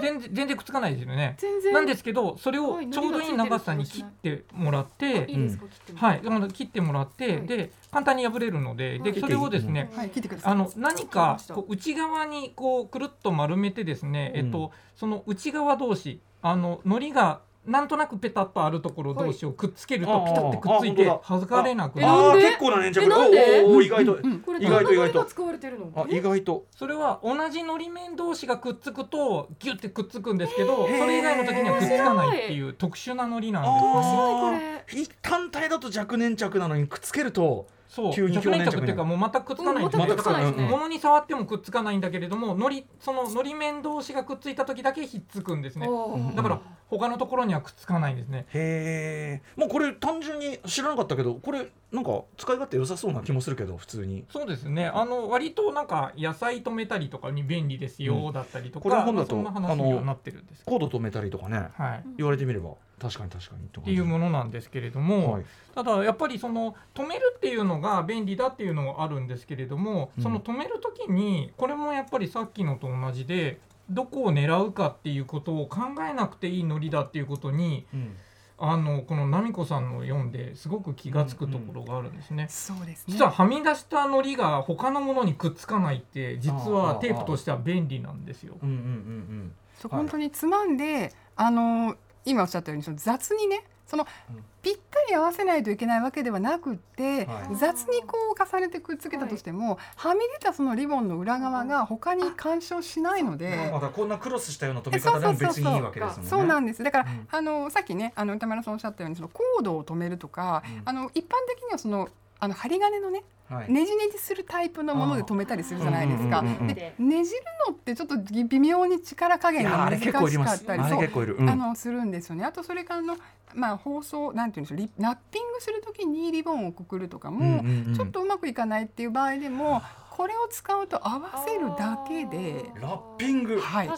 [0.01, 1.35] 全然全然くっつかないですよね。
[1.37, 1.73] 全然。
[1.73, 5.25] なんですけどそれをはいちょうどいい長さに切ってもらって。
[5.27, 5.65] いいですか？
[5.67, 7.47] 切ってもはい、でも切ってもらって、はい。
[7.47, 9.13] で簡単に破れるので、はい。
[9.13, 10.53] でそれをですね、はい、聞いてください。
[10.53, 14.45] あの何かこう内側にこうくるっと丸めてですね、うん。
[14.45, 20.33] えっとその内側同士あの糊がなんとなくペタッとあるところ同士をくっつけるとはい。
[20.33, 23.63] ピタってくっついて剥がれなくえなる結構な粘着えなんで？
[23.65, 24.19] おーおー意外と、
[24.59, 25.25] 意外と意外と。
[25.25, 25.91] 使われてるの？
[25.95, 26.65] あ意外と。
[26.75, 34.85] それは同じ糊面同士がくっつくとギュッてくっつくんですけどそれ以外の時にはくっつかないっていう特殊な糊なんですあね。
[34.87, 35.01] これ。
[35.03, 45.87] ー単体だと弱粘着なのにくっつけるとそう急粘着っていうかもう全くくっつかないんですうん全くくっつかないですね物に触ってもくっつかないんだけれども糊その糊面同士がくっついた時だけひっつくんですね。
[46.35, 48.45] だから他のところにはくっつかないんですね。
[48.53, 54.87] へえもうこれ単純に知らなかったけどこれなんか使い勝手良さそうな気もするけど普通にそうですね。
[54.87, 60.63] あの割となんか野菜止めたりとかに便利ですよだったりとか、これの本だとまあそんな話にはなってるんです。
[60.65, 62.03] コード止めたりとかねはい。
[62.17, 65.45] 言われてみれば確かに確かにっっていうものなんですけれども、はい。
[65.75, 70.23] ただやっぱりその止めるっていうのが便利だっていうのはあるんですけれども、うん。
[70.23, 75.79] その止める時にこれもやっぱりさっきのと同じでどこを狙うかっていうことを考
[76.09, 78.15] えなくていいノリだっていうことに、うん。
[78.59, 82.47] あのこの奈美子さんの読んですごく気が付くところがあるんですね。
[82.49, 83.13] そうですね。
[83.13, 88.57] 実ははみ出した糊が他のものにくっつかないって実はテープとしては便利なんですよ。
[88.59, 91.95] 本当につまんであの
[92.27, 103.37] 今おっしゃったようにその雑にねそのうんぴったり合わせないといけないわけではなくって、はい雑にこう重ねてくっつけたとしても、はみ出たそのリボンの裏側が他に干渉しないのうん。
[103.37, 103.69] で。
[103.71, 106.29] まだこんなクロスしたような飛び方でも別にいいわけですもんね。
[106.29, 112.09] そうなんですだから、うんあのさっきねあの歌丸さんおっしゃったようにそのコードを止めるとか、うんあの一般的にはその
[112.39, 113.71] あの針金のねはい。
[113.71, 116.41] ねじねじするタイプのもので止めたりするじゃないですか。
[116.41, 120.11] でねじるのってちょっと微妙に力加減が難し。
[120.11, 120.23] かっ
[120.63, 121.35] たり、そう。
[121.37, 122.43] うんあのするんですよね。
[122.43, 123.17] あとそれからあの
[123.55, 132.65] まあ放送なんていうんでしょうリナッピングするときにリボンをくくるとかも、うんうんうんちょっとうまくいかないっていう場合でもこれを使うと合わせるだけで。
[132.81, 133.59] ラッピング。
[133.61, 133.89] はい。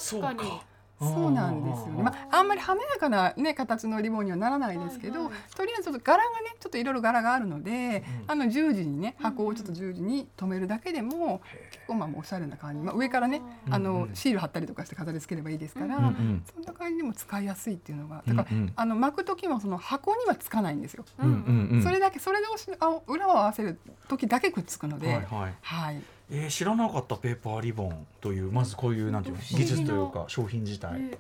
[0.99, 2.03] そうなんですよね。
[2.03, 5.55] まあ、あんまり華やかなね形のリボンにはならないですけど、はいはい。
[5.55, 8.31] とりあえずちょっと柄がねちょっといろいろ柄があるので、うん。
[8.31, 14.15] あの十字にね箱をちょっと十字に留めるだけでも結構まあおしゃれな感じ、まあ、上からねうんあのうん。
[14.15, 18.23] シール貼ったりとかして飾り付ければいいですから、うんうんそんな感じでも使いやすいっていうのが。
[18.27, 18.57] だから、うん。
[18.57, 21.05] うんあの巻く時もその箱にはつかないんですよ。
[21.19, 21.83] うんうんうん。
[21.83, 25.53] それだけそれで押しあ裏を合わせる時だけくっつくので、はいはい。
[25.61, 31.17] はい、えー、知らなかったペーパーリボンというまずこういうなんていうの技術というか商品自体。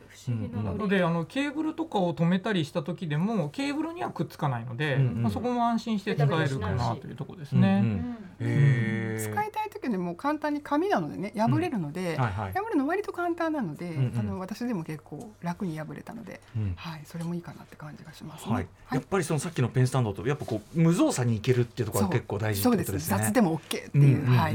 [0.53, 5.23] なののであのケーブルとかを止めたりした時でもケーブルにはくっつかないので、うんうん。
[5.23, 7.81] まあ、そこも安心して使えるかなというところですね。
[7.83, 8.17] うんうんうん。
[8.39, 9.31] へー。
[9.31, 12.53] 使いたい時でも簡単に紙なのでね破れるので、はいはい。
[12.53, 16.73] 破るの割と簡単なので、うんうんあの私でも結構楽に破れたので、うん。
[16.75, 18.53] はい、それもいいかなって感じがしますね。
[18.53, 23.11] はい、やっぱりそのさっきのペンスタンドとやっぱこう無造作にいけるっていうところが結構大事ってそうですことです。
[23.11, 23.17] ね。
[23.17, 24.37] 雑でも OK っていう、うんうんうん。
[24.37, 24.53] はい、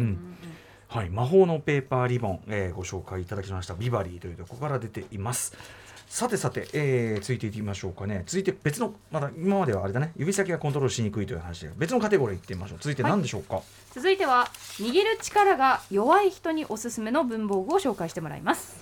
[0.89, 5.57] はい、魔法のペーパーリボン、えーご紹介いただきましたビバリーというところから出ています。
[6.07, 8.23] さてさて、えー続いていきましょうかね。
[8.27, 12.79] 続いて別のまだ今まではあれだね指先がコントロールしにくいという話で別のカテゴリーいってみましょう。
[12.79, 13.63] 続いて何でしょうか？
[13.93, 18.77] 続いては握る力が弱い人におすすめの文房具を紹介してもらいます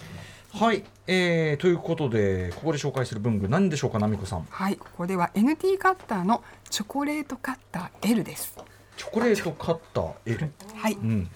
[0.52, 4.46] はい、えーということでここで紹介する文具何でしょうか、なみこさん？
[4.50, 8.54] はい、ここでは NT カッターのチョコレートカッター L です。
[8.98, 10.52] チョコレートカッター L？
[10.74, 11.30] はい、うん。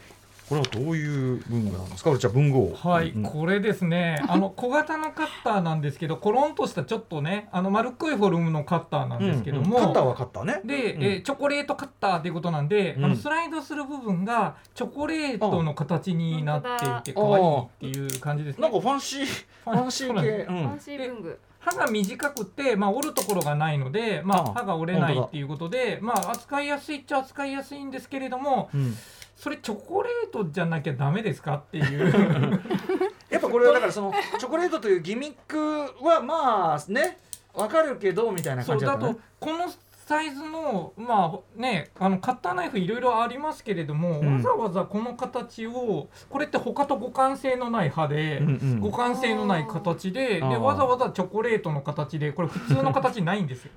[0.49, 2.11] これはどういう文具なんですか？
[2.11, 2.75] これじゃあ文具を。
[2.75, 10.61] はい、うんこれですね あの小型のカッターなんですけどコロンとしたちょっとねあの丸っこいフォルムのカッターなんですけども、うんうんカッターはカッターね。
[10.65, 18.81] で、うんえーチョコレートカッターということなんで、うんあのスライドする部分がチョコレートの形になっていてあ可愛いっていう感じですねなんか。
[18.81, 19.27] ファンシー
[19.65, 20.29] ファンシー系。
[20.49, 28.97] うんファンシー文具刃が短くて、まあ、折るところがないので、まああ、刃が折れないっていうことで、まあ、扱いやすいっちゃ扱いやすいんですけれどもうん。
[29.37, 32.11] それチョコレートじゃなきゃダメですかっていう。
[33.31, 35.59] やっぱこれはだからそのチョコレートというギミック
[36.05, 37.19] はまあね
[37.53, 39.21] わかるけどみたいなそうだ感じだったね。
[39.41, 39.67] とこの
[40.07, 44.37] サイズのまあねあのカッターナイフいろいろありますけれども、うん。
[44.37, 48.91] わざわざこの形をこれって他と互換性のない刃で、うんうん。
[48.93, 53.73] 互換性のない形ででわざわざチョコレートの形でこれ普通の形ないんですよ。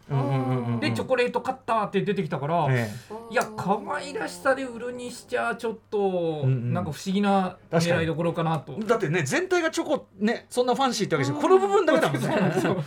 [0.79, 2.91] でチョコレートカッターって出てきたから、え
[3.31, 6.73] いや可愛らしさで売るにしちゃちょっと、うんうん。
[6.73, 8.77] なんか不思議な狙いどころかなと。
[8.79, 8.85] え。
[8.85, 12.83] だってね全体がチョコねそんなファンシーってわけじゃこの部分だけだもんそうなんですねよ。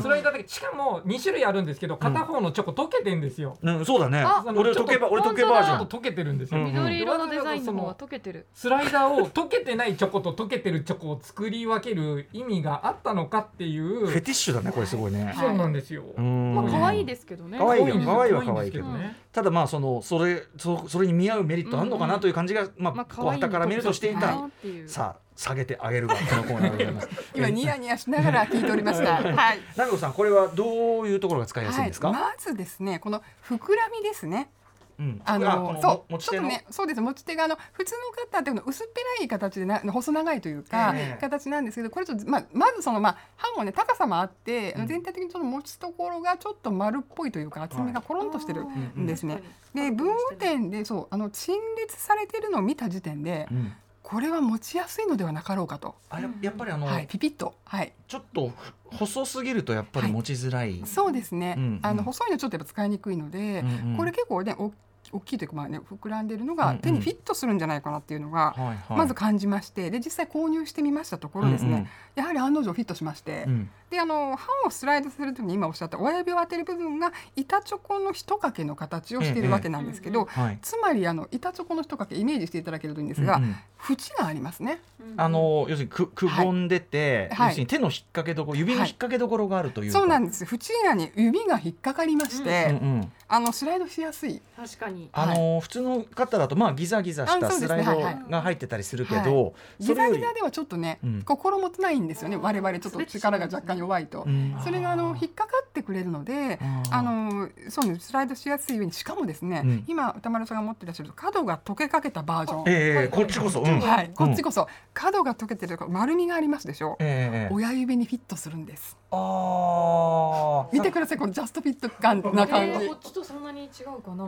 [0.00, 0.48] スライダーだけ。
[0.48, 3.56] しかも2種類あるんですけど片方のチョコ溶けてんですよ。
[3.62, 4.20] うんそうだね。
[4.20, 5.86] あ俺溶けば俺溶けバージョン。
[5.86, 6.60] 溶けてるんですよ。
[6.60, 14.06] うん緑色のデザインの方は溶けてるスライダーを溶けてないチョコと溶けてるチョコを作り分ける意味があったのかっていう。
[14.06, 15.34] フェティッシュだねこれすごいね。
[15.38, 16.04] そうなんですよ。
[16.16, 16.54] うん。
[16.54, 17.58] まあ可愛いですけどね。
[17.58, 17.94] 可愛いよ。
[18.04, 19.16] 可愛いは可愛いけどね。
[19.32, 24.20] ただまあそのそれそそれに見合うメリットあるのかなという感じがまあまあこう旗から見るとしていた。
[24.20, 24.88] なっていう。
[24.88, 27.08] さあ下げてあげるわこのコーナーでございます。
[27.36, 29.16] 今ニヤニヤしながら聞いておりました。
[29.16, 29.60] はい。
[29.76, 34.50] なるこさんこれはどういうところが使いやすいんですか、はい、まずですね、この膨らみですね。
[34.98, 35.22] うん。
[35.24, 36.12] あこのそう。
[36.12, 37.00] 持ちょっとねそうです。
[37.00, 41.20] 持ち手があの普通のカッターっていうのは薄っぺらい形でな細長いというか、ええ。
[41.20, 44.86] 形なんですけどこれちょっとまあまずそのまあ刃もね高さもあって、うん。
[44.86, 49.42] 全体的にその持ちところがちょっと丸っぽいというか厚みがコロンとしてるうんんですね。
[49.74, 53.72] で文具店でそうあの陳列されてるのを見た時点でうん
[54.08, 57.56] これは持ちやすいのではなかろうかと、あややっぱりあの、はい、ピピッと。
[57.64, 57.92] はい。
[58.06, 58.52] ちょっと
[58.84, 61.80] 細すぎるとやっぱり持ちづらい、そうですね、うんうん。
[61.82, 63.96] あの細いのちょっとやっぱ使いにくいので、うんうん。
[63.96, 64.72] これ結構ねお
[65.12, 68.98] 大きいというかまあね膨らんでるのが手にフィットするんじゃないかなっていうのが、はいはい。
[68.98, 71.88] まず感じましてで実際購入してみましたところですね、うんうん。
[72.14, 80.58] やはり案の定フィットしまして、うんであの刃をスライドする時に今おっしゃった親指を当てる部分が板チョコの一掛けの形をしているわけなんですけど、はい。
[80.60, 83.56] つまりあの板チョコの一掛けイメージしていただけるといいんですが、うんうん。
[83.88, 84.80] 縁がありますね。
[85.16, 87.48] あの要するにくくぼんでて、はい。
[87.48, 90.44] 要するに手の引っ掛けどころ指の引っ掛けどころがあるというか、そうなんです。
[90.44, 93.12] 縁がに指が引っかかりまして、うんうん。
[93.28, 94.42] あのスライドしやすい。
[94.56, 95.08] 確かに。
[95.12, 98.30] あの普通の方だとまあギザギザしたあそうですスライドねはいはい。
[98.30, 100.14] が入ってたりするけど、ギそれより。
[100.14, 101.22] ザギザではちょっとね、うん。
[101.22, 102.36] 心もとないんですよね。
[102.36, 104.56] 我々ちょっと力が若干弱いと、うん。
[104.64, 106.58] それがあの引っかかってくれるので
[106.90, 109.84] あのそうねスライドしやすい上にしかもですね、うん。
[109.86, 113.80] 今歌丸さんが持ってらっしゃる角が溶けかけたバージョン、ええこっちこそ、うん。
[113.80, 114.66] はい、こっちこそ。
[114.94, 118.96] 角が溶けてるから丸みがありますでしょ、ええ親指にフィットするんです。
[119.10, 124.24] ああ見てくださいこのジャストフィット感な感じ、えーこっちとそんなに違うかな。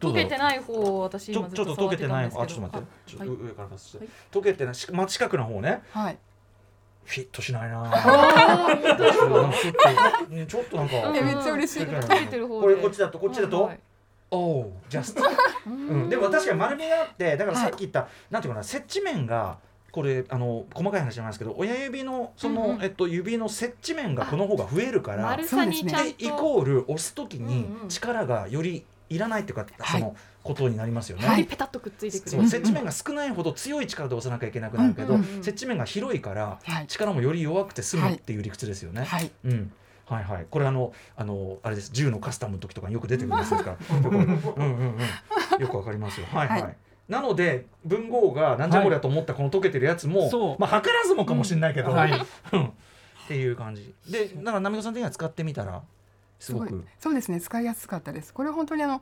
[0.00, 2.26] ど溶けてない方を私ちょっと溶けててない。
[2.26, 2.60] あたんですけど。
[2.60, 2.86] ちょっと待って。
[3.06, 3.42] ちょっとはい。
[3.42, 4.74] 上から出して、はい溶けてない。
[4.74, 5.82] し真近くの方ね。
[5.90, 6.18] はい
[7.10, 7.90] フィットしないな。
[7.90, 11.86] ちょっとねちょっとなんか、う んえめっちゃ嬉しい。
[11.86, 13.80] これこっちだとこっちだと、はい
[14.32, 15.24] おおジャスト、
[16.08, 19.58] でも確かに丸みがあってだからさっき言った、なんていうかな接地面が
[19.90, 22.82] これあの細かい話じゃないですけど親指のその、うんうん。
[22.82, 25.56] えっと、指の接地面がこの方が増えるからでと。
[25.56, 30.00] イコール押す時に力がよりいらないっていうか、はい。
[30.00, 31.26] そのことになりますよね。
[31.26, 32.38] よりペタッとくっついてくれる。
[32.38, 36.86] そう接地面が少ないほど強い力で押さなきゃいけなくなるけど、接地面が広いからはい。
[36.86, 39.04] 力もより弱くて済むっていう理屈ですよね。
[39.04, 39.30] はい。
[39.44, 39.72] うん。
[40.06, 41.90] はいはい、これあのあのあれです。
[41.92, 44.96] 銃のカスタムの時とかによく出てくるやつですからよく, うんうん
[45.54, 46.26] うん、よくわかりますよ。
[46.32, 46.62] はいはい。
[46.62, 46.76] はい。
[47.08, 50.56] なので文豪がなんじゃこりゃと思ったこの溶けてるやつも、そう。
[50.58, 52.12] まあ図らずもかもしれないけど、はい。
[52.52, 52.64] うん。
[52.64, 52.70] っ
[53.28, 53.94] ていう感じ。
[54.08, 55.80] でだから波子さん的には使ってみたら？
[56.40, 56.80] すごすごい。
[56.80, 57.40] くそうですね。
[57.40, 58.34] 使いやすかったです。
[58.34, 59.00] これ本当にあの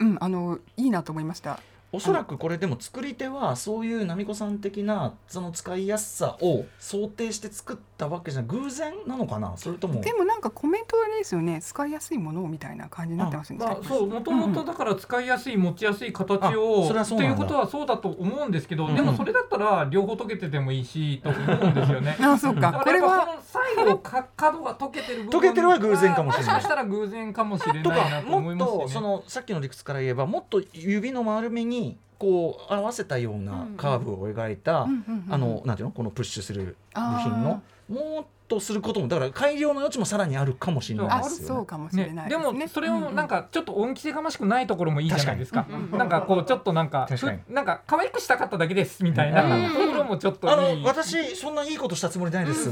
[0.00, 1.58] うんあのいいなと思いました。
[1.92, 9.56] おそらくこれでも作り手はそういう波子さん的なその使いやすさを想定して作ったわけじゃ偶然なのかな？
[9.56, 10.00] それとも。
[10.00, 11.60] でもなんかコメントあれですよね。
[11.60, 13.64] 使いやすいものみたいな感じになってますよね。
[13.64, 22.16] まあ、そうもともとだから使いやすい持ちやすい形あをっていうことはそうだと思うんですけど、うんでもそれだったら両方溶けててもいいしと思うんですよね。
[22.22, 22.82] あそうか。
[22.84, 26.54] これは最後か角が溶けてる部分溶けてるは偶然かもしれない。
[26.54, 28.82] もしかしたら偶然かもしれないとなかもっと思いますよね。
[28.84, 34.86] とそのさっきの理屈から言えばもっと指の丸みにこう合わせたようなカーブを描いた、
[35.30, 35.92] あのなんていうの？
[35.92, 41.46] このプッシュする部品のもっとすることもだから改良の余地もさらにあるかもしれないあですよ、ね。
[41.48, 45.64] そうかもしれねないでもそれをなんかちょっと恩着せがましくないところもいいじゃないですか。
[45.68, 47.40] 確かなんかこうちょっとなんか確かに。
[47.48, 49.42] ふなんか可愛くしたかっただけですみたいな。
[49.42, 49.72] うん。
[49.72, 52.70] ところもちょっとあの私そんないいことしたつもりないです、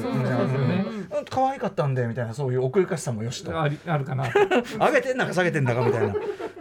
[1.30, 3.60] 可愛かったんでみたいなそういう奥ゆかしさもよしと。
[3.60, 4.24] あるかな。
[4.78, 6.14] 上げてんだか下げてんだかみたいな、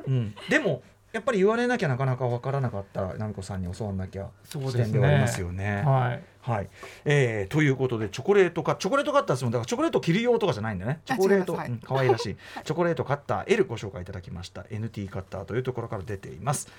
[0.07, 0.81] うん、でも
[1.13, 4.27] やっぱり言われなきゃなかなか分からなかった奈美子さんに教わんなきゃ。
[4.43, 5.83] 視点ではありますよね。
[5.85, 6.69] はいはい、
[7.05, 9.51] えーということでチョコレートかチョコレートカッターですもん。
[9.51, 11.01] だからチョコレート切る用とかじゃないんだね。
[11.05, 11.69] チョコレートはい。
[11.69, 12.37] うん可愛らしい。
[12.63, 14.61] チョコレートカッター L ご紹介いただきました。
[14.63, 16.69] NT カッターというところから出ています。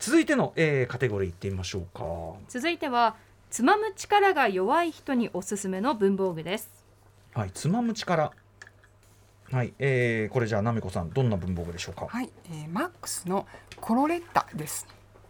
[0.00, 2.04] 続いての、えーカテゴリーいってみましょうか。
[2.48, 3.16] 続いては
[3.50, 6.68] つまむ力が弱い人におすすめの文房具です。
[7.34, 7.50] はい。
[7.52, 8.32] つまむ力。
[9.52, 12.06] はい、えーこれじゃあ奈美子さんどんな文房具でしょうか？
[12.08, 13.46] はい、えー、マックスの
[13.80, 14.86] コロレッタです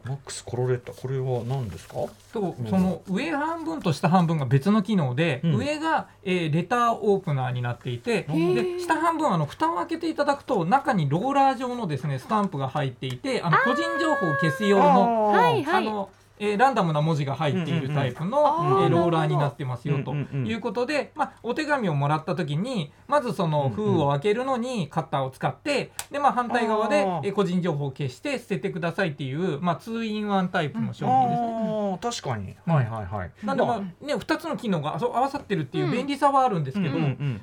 [0.06, 1.94] マックスコロレッタこれは何ですか？
[2.32, 5.56] とその上半分と下半分が別の機能で、うん。
[5.56, 31.98] 上が、えーレターオープナーになっていてで下半分あの蓋を開けていただくと中にローラー状のですねスタンプが入っていてあの個人情報を消す用のあの、えーランダムな文字が入っているタイプの、えーローラーになってますよということで、まあ、お手紙をもらった時にまずその封を開けるのにカッターを使ってで、まあ、反対側でえー個人情報を消して捨ててくださいっていう、まあ、2 in 1タイプの商品ですね。
[32.00, 32.56] 確かに。
[32.66, 32.86] はい。
[32.86, 35.92] はいはいなんでまあまね2つの機能がそう合わさってるっていううん。
[35.92, 36.98] 便利さはあるんですけど、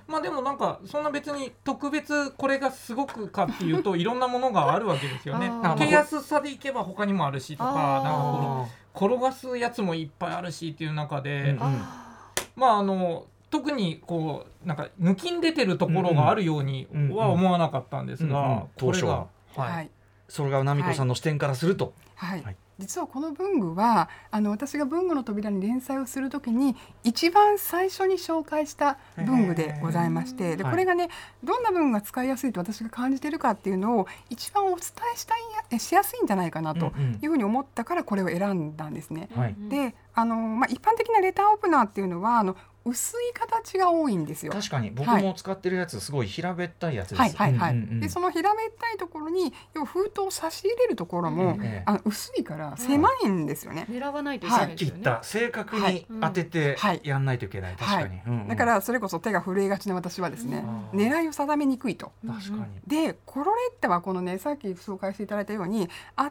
[0.07, 5.47] まあでもなんかそんな別に特別これがすごくかっていうといろんなものがあるわけですよね。
[5.63, 5.77] あー。
[5.77, 11.57] 手安さでいけば他にもあるしとかなんかこの転がすやつもいっぱいあるしっていう中で、うんうん。
[12.55, 18.59] まああの特にこうなんか抜きん出てるところがあるようには思わなかったんですが、うんうん。
[18.59, 19.27] これが当初は。
[19.55, 19.89] はい、はい。
[20.27, 22.43] それが奈美子さんの視点からすると、はい。
[22.43, 30.71] はい実はこの文具はあの私が文具の扉に連載をするときに一番最初に紹介した文具でございましてではい。
[30.71, 31.09] これがね
[31.43, 34.77] どんな文具が使いやすいと私が感じているかっていうのを一番お伝
[35.13, 35.39] えしたい
[35.69, 37.19] やしやすいんじゃないかなとうんうん。
[37.21, 39.29] いうふうに思ったからこれを選んだんですね。
[39.35, 39.55] はい。
[39.69, 44.51] であの、まあ、一般的なレターオープナーっていうのはあの薄い形が多いんですよ。
[44.51, 44.91] 確かに。
[44.91, 45.23] 僕はい。
[45.23, 47.21] も使ってるやつすごい平べったいやつです。
[47.21, 47.73] はいはいはい。
[47.73, 47.99] うんうんうん。
[47.99, 53.85] でその平べったいところに要は封筒を差し入れるところも、ええあの薄いから狭いんですよね。
[53.89, 55.01] 狙わないといけないですよね。
[55.03, 57.01] 言った正確に当ててはい。
[57.03, 58.47] やんないといけない、確かに、うんうん。
[58.47, 60.63] だからそれこそ手が震えがちな私はですね、
[60.93, 62.11] うん狙いを定めにくいと。
[62.25, 66.29] 確かに、でコロレッタはこのねさっき紹介していただいたように宛名を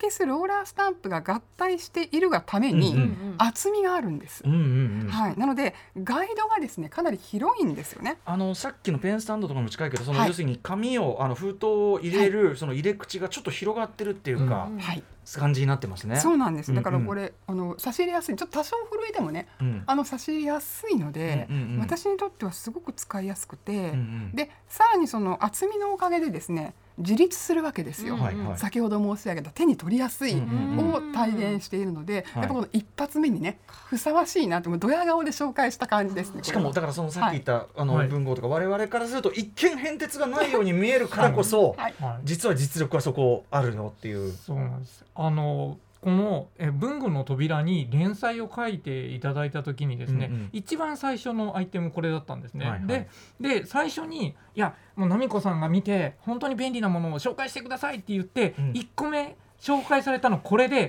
[0.00, 3.34] 消すローラースタンプが合体しているがために、うんうんうん。
[3.38, 4.42] 厚みがあるんです。
[4.44, 5.08] うんうんうん。
[5.08, 8.18] はい、なのでガイドがですねかなり広いんですよね。
[8.24, 15.02] あのさっきのペンスタンドとかも近いけどその、はい要するに紙をあの封筒を入れる、その入れ口がちょっと広がってるっていうか、うんはい、
[15.34, 16.16] 感じになってますね。
[16.16, 16.74] そうなんです。
[16.74, 18.36] だからうんうんこれ、あの差し入れやすい。
[18.36, 28.14] ちょっと多少震えてもね、うんあの差し入れやすいので、うんうんうん私にとってはすごく使いやすくて、うんうんでさらにその厚みのおかげでですね自立するわけですよ。
[28.14, 36.42] うんはいはい先ほど申し上げた手に取りやすいを体現しているので、うんやっぱこの一発目にねふさわしいなってもうドヤ顔で紹介した感じですね。
[36.42, 44.32] しかもだからそのさっき言った、あのはい文豪とか我々からすると一見変哲がないように見えるからこそ、はいはい実は実力はそこあるよっていう。
[44.32, 45.04] そうなんです。
[45.14, 50.50] あのこのえ文具の扉に連載を書いていただいた時にですね、うんうん。
[50.52, 52.64] 一番最初のアイテムこれだったんですね。
[52.64, 52.86] はいはい。
[52.86, 53.08] で
[53.40, 58.70] で最初にいやもう奈美子さんが見て本当に便利なものを紹介してくださいって言って、うん。
[58.72, 60.88] 1個目紹介されたのこれで、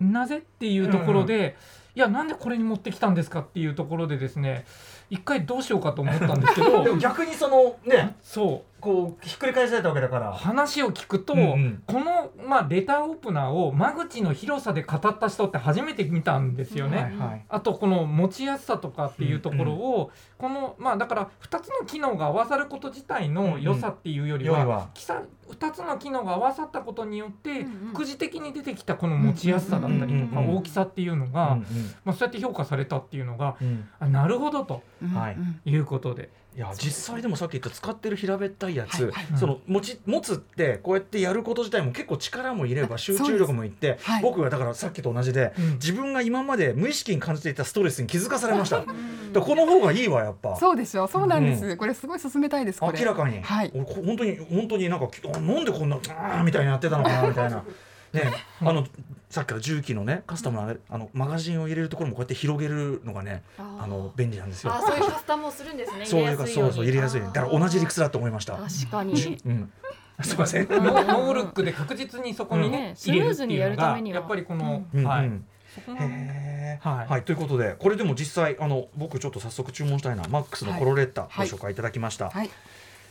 [0.00, 0.12] うん。
[0.12, 1.56] なぜっていうところで、
[1.94, 4.64] いやなんでこれに持ってきたんですかっていうところでですね
[5.10, 8.16] 一回どうしようかと思ったんですけど 逆にそのね。
[8.22, 10.32] そうこうひっくり返されたわけだから。
[10.32, 11.82] 話を聞くと、うんうん。
[11.86, 16.96] この、まあ、レターオープナーを間口の広さで語った人って初めて見たんですよね。
[16.96, 17.44] はいはい。
[17.48, 24.88] あとこの持ちやすさとかっていうところを、このまあだから2つの機能が合わさること自体の良さっていうよりは,、よりは。
[24.94, 27.66] きさ2つの機能が合わさったことによって、うんうん。
[27.94, 31.60] 副次的に出てきたこの持ちやすさだったりとか、うんうんうん大きさっていうのが、うん
[32.04, 33.68] まあ、そうやって評価されたっていうのがうん。
[33.68, 35.34] うんあなるほどとうんはい。
[35.34, 36.30] うんいうことで。
[36.54, 39.38] いや実際でもさっき言った使ってる平べったいやつ、はいはい。
[39.38, 44.22] その持ち持つってこうやってやること自体も結構力も入れれば集中力もいって、はい。
[44.22, 45.72] 僕はだからさっきと同じで、うん。
[45.74, 48.84] 自分が今まで無意識に感じていたストレスに気づかされました。
[49.40, 50.56] この方がいいわやっぱ。
[50.56, 51.08] そうでしょう。
[51.08, 51.76] そうなんです。
[51.78, 52.80] これすごい進めたいです。
[52.80, 52.98] これ。
[52.98, 53.72] 明らかに、はい。
[53.72, 57.64] 本当に本当になんかあなんでこんなあーみたいにやってたのかなみたいな。
[58.12, 58.30] ね、
[58.60, 58.86] あの
[59.32, 64.74] さっきから重機のねカスタムのあれあのマガジンを入れるところもこうやって広げるのがねあの便利なんですよ。
[64.74, 64.82] あ。
[64.82, 66.04] そういうカスタムをするんですね。
[66.04, 67.22] そういうかそうそう入れやすい。
[67.22, 68.58] だから同じ理屈だと思いました。
[68.58, 69.12] 確かに。
[69.46, 69.72] うん、
[70.20, 70.68] すいません。
[70.68, 74.20] ノーノールックで確実にそこにね、スムーズにやるためには。
[74.20, 75.02] やっぱりこの、うん。
[75.02, 76.90] はい、へー。
[76.90, 77.06] はい。
[77.08, 81.48] はい、ということでこれでも実際あの僕ちょっと早速注文したいなマックスのコロレッタ、はい。
[81.48, 82.50] ご紹介いただきました、はい。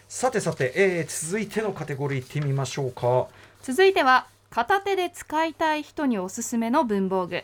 [0.08, 3.26] さてさて、えー続いてのカテゴリーいってみましょうか。
[3.64, 7.44] 続いては片手で使いたい人におすすめの文房具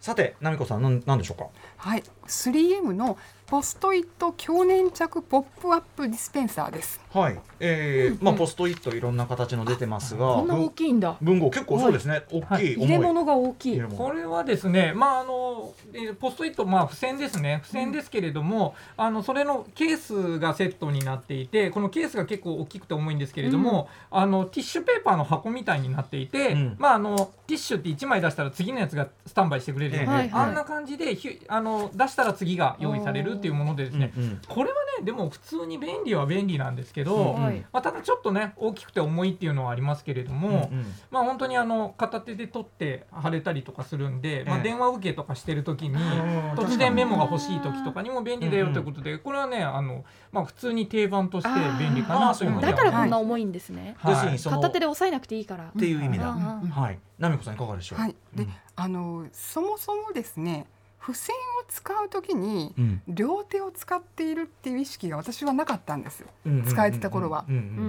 [0.00, 1.48] さて奈美子さんなんなんでしょうか？
[1.76, 2.02] はい。
[2.28, 3.18] 3M の
[3.48, 7.00] ポストイット強粘着ポップアップディスペンサーです。
[7.14, 10.34] はい、えーまあポストイットいろんな形の出てますが。
[10.34, 11.16] こんな大きいんだ。
[11.22, 13.80] 文豪結構そうですね、大きい入れ物が大きい。
[13.80, 26.76] これはですね、まああのえーポストイットまあ付箋ですね、付箋ですけれども、あのそれのケースがセットになっていて、このケースが結構大きくて重いんですけれども、あのティッシュペーパーの箱みたいになっていて、うん。
[26.78, 30.44] まああのティッシュって1枚出したら次のやつがスタンバイしてくれるような、はいはい。
[30.48, 37.64] あんな感じでひあの出したら次が用意されるっていうものでですね、うんうんこれはねでも普通に便利は便利なんですけど、うんはい。
[37.72, 40.86] まあ、ただちょっとね大きくて重いっていうのはありますけれども、うんうん。
[41.12, 45.96] まあ本当にあの片手で取って貼れたりとかするんで、まあ、ええ電話受けとかしてる時にん
[46.56, 51.48] 突然メモが欲しい時とかにも便利だよということでこれはねあの、まあ、普通に定番として
[51.78, 53.96] 便利かなというのでだからこんはいな重いんですね。
[54.04, 55.66] 要するにその片手で押さえなくていいから。
[55.66, 56.68] っていう意味だ、うんうん。
[56.70, 56.98] はい。
[57.20, 58.00] 奈美子さんいかがでしょう？
[58.00, 58.16] はい。
[58.34, 58.52] で、うん。
[58.74, 60.66] あのそもそもですね、
[61.00, 63.02] 付箋を使うときにうん。
[63.06, 66.24] 両手を使っているっていう意識が私はなかったんです。
[66.44, 67.44] うん使えてた頃は。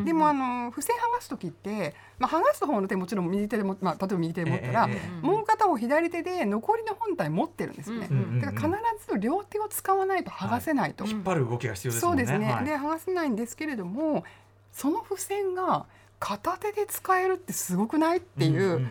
[0.05, 8.10] でもあの付箋剥がす時って、まあ、剥がす方の手もちろん右手でも、まあ、例えば右手で持ったら、ええええもう片方左手で残りの本体持ってるんですよね。
[8.41, 11.05] だから必ず両手を使わないと剥がせないと。
[11.05, 12.26] 引っ張る動きが必要ですもね。
[12.26, 12.66] そうんですね、はい。
[12.66, 14.24] で剥がせないんですけれども
[14.72, 15.86] その付箋が
[16.20, 18.89] 片手で使えるってすごくないっていう、んんん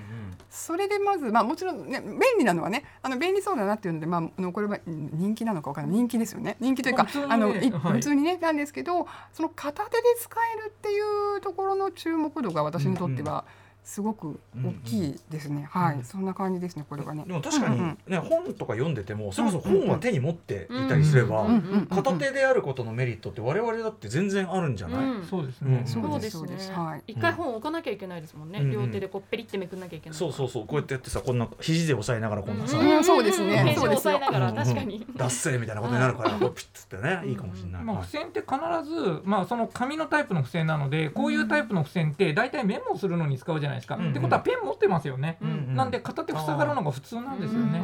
[0.51, 5.96] それでまず、まあ、もちろん、ね、便利なのはねあの便利そうだなっていうので、まあ、あのこれはうん人気なのかわからない。
[5.96, 6.57] 人気ですよね。
[6.61, 11.01] 人気というか普通にねあの普通にねなんですけどその片手で使えるってい
[11.36, 13.44] うところの注目度が私にとっては
[13.89, 17.24] すごく大きいですね、はい、そんな感じですねこれはね。
[17.26, 25.24] でも確かに、うんね本とか読んでてもそれこそ本は手に持っていたりすれば、うんうんうん片手であることのメリットって我々だって全然あるんじゃない、うん。
[25.24, 25.86] そうですね、うん。
[25.86, 27.03] そうですそでそううですすはい。
[27.07, 30.66] 一回本置かなきゃいけないですもんね、うん両手でこうペリってめくんなきゃいけないそうそうそう。
[30.66, 33.64] こうやってやってさこんな肘で押さえながらこんなさ、うんそうですね。
[33.64, 34.16] ページをそうですよ。
[34.16, 38.07] 押さえながらうん確かに、脱線みたいなことになるから、こうピッつってねいいかもしれない、まあ、はい。
[38.07, 43.96] 付箋って必ず、まあ、その紙のタイプの付箋なのでこういうタイプの付箋って大体メモするのに使うじゃないですか。
[43.96, 45.38] うんってことはペン持ってますよね。
[45.40, 45.74] うんうん。
[45.74, 47.80] なんで片手塞がるのが普通なんですよね。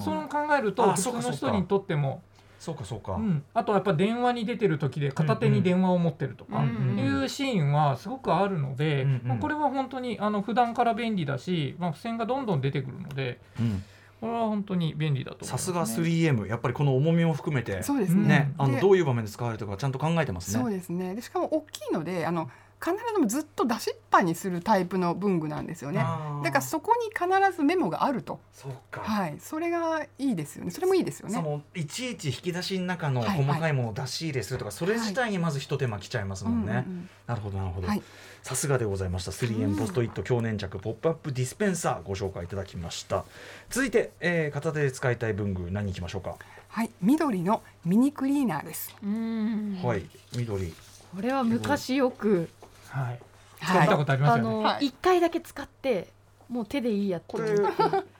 [0.00, 2.22] それを考えるとあ普通の人にとっても、
[2.58, 6.58] そうかそうか、うん、あとはやっぱ電話に出てる時で片手に電話を持ってるとか。
[6.58, 9.20] うんいうシーンはすごくあるので、うんうん。
[9.24, 13.84] まあ、これは本当にあの普段から便利だし、まあ、付箋がどんどん出てくるのでうん。
[14.20, 16.08] これは本当に便利だと思います、さすがね。
[16.08, 17.82] 3M やっぱりこの重みも含めて。
[17.82, 18.26] そうですね。
[18.26, 20.62] ね、あのでどういう場面で使われるとかちゃんと考えてますね。
[20.62, 21.14] そうですね。
[21.14, 22.50] でしかも大きいのであの
[22.92, 25.98] 必ずずっと出しっぱにするタイプの文具なんですよね。
[26.44, 28.38] だからそこに必ずメモがあると。
[28.52, 29.36] そうか、はい。
[29.40, 30.70] それがいいですよね。
[30.70, 31.34] それもいいですよね。
[31.34, 38.02] そのいちいち引き出しの中のはい細かいものを出し入れするとか、それ自体にまず一手間来ちゃいますもんね、うんうんなるほどなるほど、はい。
[38.42, 39.32] さすがでございました。
[39.32, 43.24] 3M ポストイット強粘着ポップアップディスペンサーご紹介いただきました。
[43.68, 46.36] 続いて、えー、片手で使いたい文具何いきましょうか、
[46.68, 46.90] はい。
[47.02, 48.94] 緑のミニクリーナーです。
[49.02, 49.80] うん。
[49.82, 50.06] はい。
[50.36, 50.72] 緑。
[51.14, 52.48] これは昔よく
[52.96, 53.20] はい、
[53.60, 53.82] はい。
[53.82, 54.50] 見たことありますあよね。
[54.50, 54.86] のはい。
[54.86, 56.08] 一、回だけ使って
[56.48, 57.66] もう手でいいやこれいう。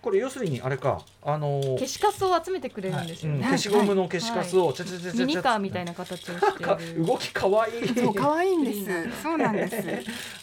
[0.03, 3.45] これ要するにあれかあのー消しカスを集めてくれるんですよね、うん。
[3.45, 7.89] 消しゴムの消しカスをちゃちゃちゃちゃちゃミニカーみたいな形をしてかる動きかわいい。
[7.89, 9.23] そう可愛いんです。
[9.23, 9.77] そうなんです。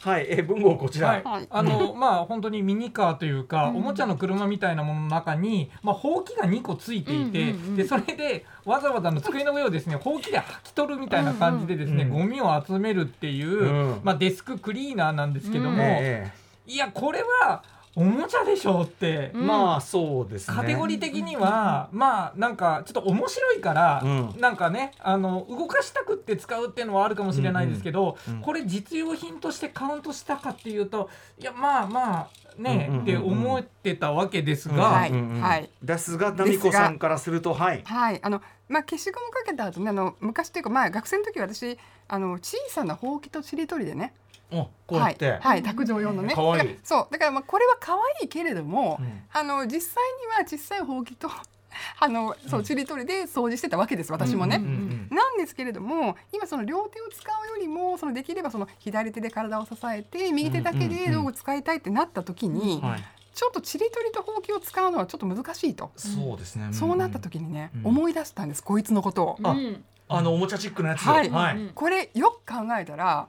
[0.01, 1.23] はい、えー、文豪こちら、はい。
[1.23, 1.47] はい。
[1.49, 3.77] あのまあ本当にミニカーというか、うん。
[3.77, 12.11] おもちゃの車みたいなものの中に、まあ、ほうきが2個ついていて、うんうんうんでそれでわざわざあの机の上をですねほうきで履き取るみたいな感じでですね、うん。
[12.11, 12.17] うん。
[12.19, 13.65] ゴミを集めるっていう、う
[13.95, 13.99] ん。
[14.03, 16.31] まあ、デスククリーナーなんですけども、え
[16.65, 17.63] いやこれは
[17.95, 20.57] おもちゃでしょうって、えまあそうですね。
[20.57, 24.35] カテゴリー的には、まあなんかちょっと面白いから、うん。
[24.39, 28.33] なんかねあの動かしたくって使うっていうのはあるかもしれないですけど、うん。
[28.35, 28.41] うん。
[28.41, 31.09] これ実用品としてカウントしたかっていうと
[31.39, 33.03] いやまあまあね、うんうんうんうん。
[33.03, 35.41] って思ってたわけですが、はいうんうん。
[35.41, 41.77] はいですがナミコさんからするとはいはい、あの、まあ、消しゴムかけた後ね、あの、昔というか、まあ、学生の時、私。
[42.07, 44.13] あの、小さなほうきとちりとりでね。
[44.53, 46.33] おこうやって、はい、はい、卓上用のね。
[46.33, 46.59] かわいい。
[46.59, 48.97] だからそう、だから、まあ、これは可愛いけれども。
[48.99, 49.23] うん。
[49.31, 51.29] あの、実際には小さいほうきと。
[51.99, 54.57] あの、そう、ちりとりで掃除してたわけです、私もね。
[54.57, 69.39] うんうんなんですけれども今その両手を使うよりもそのできればその左手で体を支えて右手だけで道具使いたいってなった時にうんはい、ちょっとちりとりとほうきを使うのはちょっと難しいと、そうですね、そうなった時にね、うん思い出したんですこいつのことを。
[69.43, 69.83] あうん。
[70.09, 71.01] あのおもちゃチックなやつ。
[71.01, 71.29] はい。
[71.29, 71.57] はい。
[71.57, 71.69] うん。
[71.69, 73.27] これよく考えたら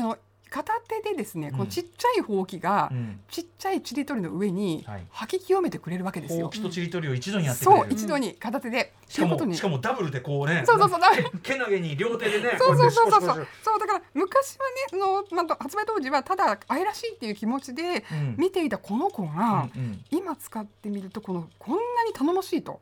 [0.00, 0.18] あの
[0.50, 3.20] 片手でですねこのちっちゃいほうきがうん。
[3.30, 5.06] ちっちゃいちりとりの上にはい。
[5.10, 6.46] 吐き清めてくれるわけですよ。
[6.46, 6.50] ほう。
[6.50, 7.82] きとちりとりを一度にやってくれる。
[7.82, 8.94] そう一度に片手で。
[9.08, 11.00] しかもしかもダブルでこうねそうそうそう
[11.42, 13.20] けけな げに両手でねそうそうそうそう。
[13.20, 18.34] そうそうだから昔はねその、まあ、発売当時はただ愛らしいっていう気持ちでうん。
[18.38, 22.80] 見ていたこの子が、うん今使ってみるとこのこんなに頼もしいと。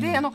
[0.00, 0.32] であの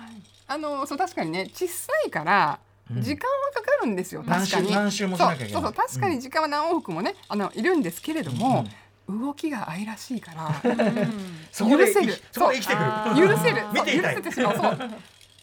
[0.47, 4.67] あのそう確かにね小さいからうん時間はかかるんですよ、何確かに。
[4.67, 5.51] 周何周もしなきゃいけない。
[5.53, 8.65] そうそうそう確かに時間は何往復もね、あのいるんですけれども、
[9.07, 12.13] 動きが愛らしいから許せる。
[12.31, 12.85] そこで生きてくる。
[12.85, 13.63] あ許せる。
[13.73, 14.15] 見ていたい。
[14.15, 14.57] 許せてしまう。
[14.57, 14.91] そう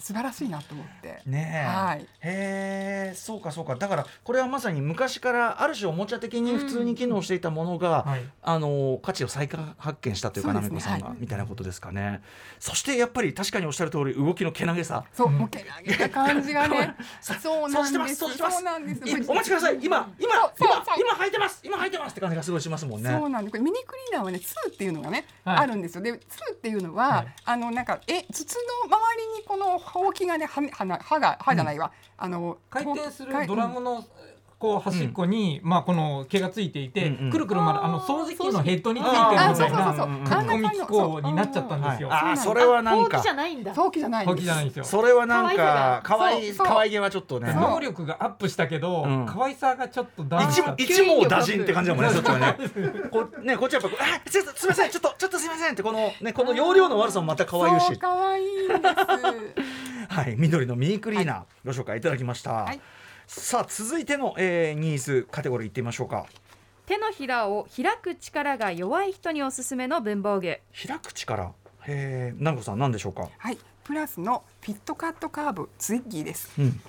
[0.00, 1.20] 素晴らしいなと思って。
[1.26, 2.00] ねえ、はい。
[2.00, 3.76] へえそうかそうか。
[3.76, 8.22] だからこれはまさに昔からある種おもちゃ的に普通に機能していたものが、はい。
[8.42, 9.48] あの価値を再
[9.78, 12.22] 発見したというかなめこさんが、はいみたいなことですかね。
[12.58, 15.04] そしてやっぱり確かにおっしゃる通り動きのけなげさ。
[15.12, 16.94] そう、けなげた感じがね。
[17.20, 18.14] さそうなんです。
[18.14, 18.20] す。
[18.20, 18.56] そうしてます。
[18.56, 19.00] そうなんです。
[19.08, 19.78] いお待ちください。
[19.82, 21.60] 今今今今履いてます。
[21.62, 23.10] 今履いてますって感じがすごいしますもんね。
[23.10, 23.52] そうなんです。
[23.52, 25.56] これミニクリーナーはね、ツーっていうのがね、はい。
[25.58, 26.02] あるんですよ。
[26.02, 27.26] で、ツーっていうのは、はい。
[27.44, 28.56] あのなんかえ筒
[28.88, 31.92] の周りにこのほうきがね、は歯な歯が歯じゃないわ。
[32.16, 34.04] あの回転するドラムの
[34.60, 40.06] こう端っこに、まあこの毛がついていて、うんうんくるくる回るあの掃除機のヘッドについてるみたいな書き
[40.50, 42.08] 込み機構になっちゃったんですよ。
[42.10, 44.38] はい、ああそれはなんほうきかじゃないんだほうきじゃないんです。
[44.38, 44.84] きじゃないんですよ。
[44.84, 50.74] それはなんか可可愛愛い可愛いげはちょっとね能力がアップしたけど、うん可愛さがちょっとダウンし一た。
[50.76, 52.56] 一網打尽って感じだもんね、そっちはね。
[53.10, 57.86] こね、こっちはやっぱ、あ、すみません、ちょっと、ちょっとすみませんって、この、ね、この容量の悪さもまた可愛いし。
[57.86, 58.80] そう可愛いんです。
[60.12, 62.52] はい、緑のミニクリーナー、ご紹介いただきました。
[62.52, 62.80] はい
[63.32, 66.26] さあ、続いての、えー、ニーズカテゴリーいってみましょうか。
[66.86, 71.54] 手のひらを開く力が弱い人におすすめの文房具開く力？
[71.86, 73.28] へえ、南子さん、なんでしょうか？
[73.38, 76.50] はい、プラスのフィットカットカーブツイッギーです。
[76.58, 76.80] うん。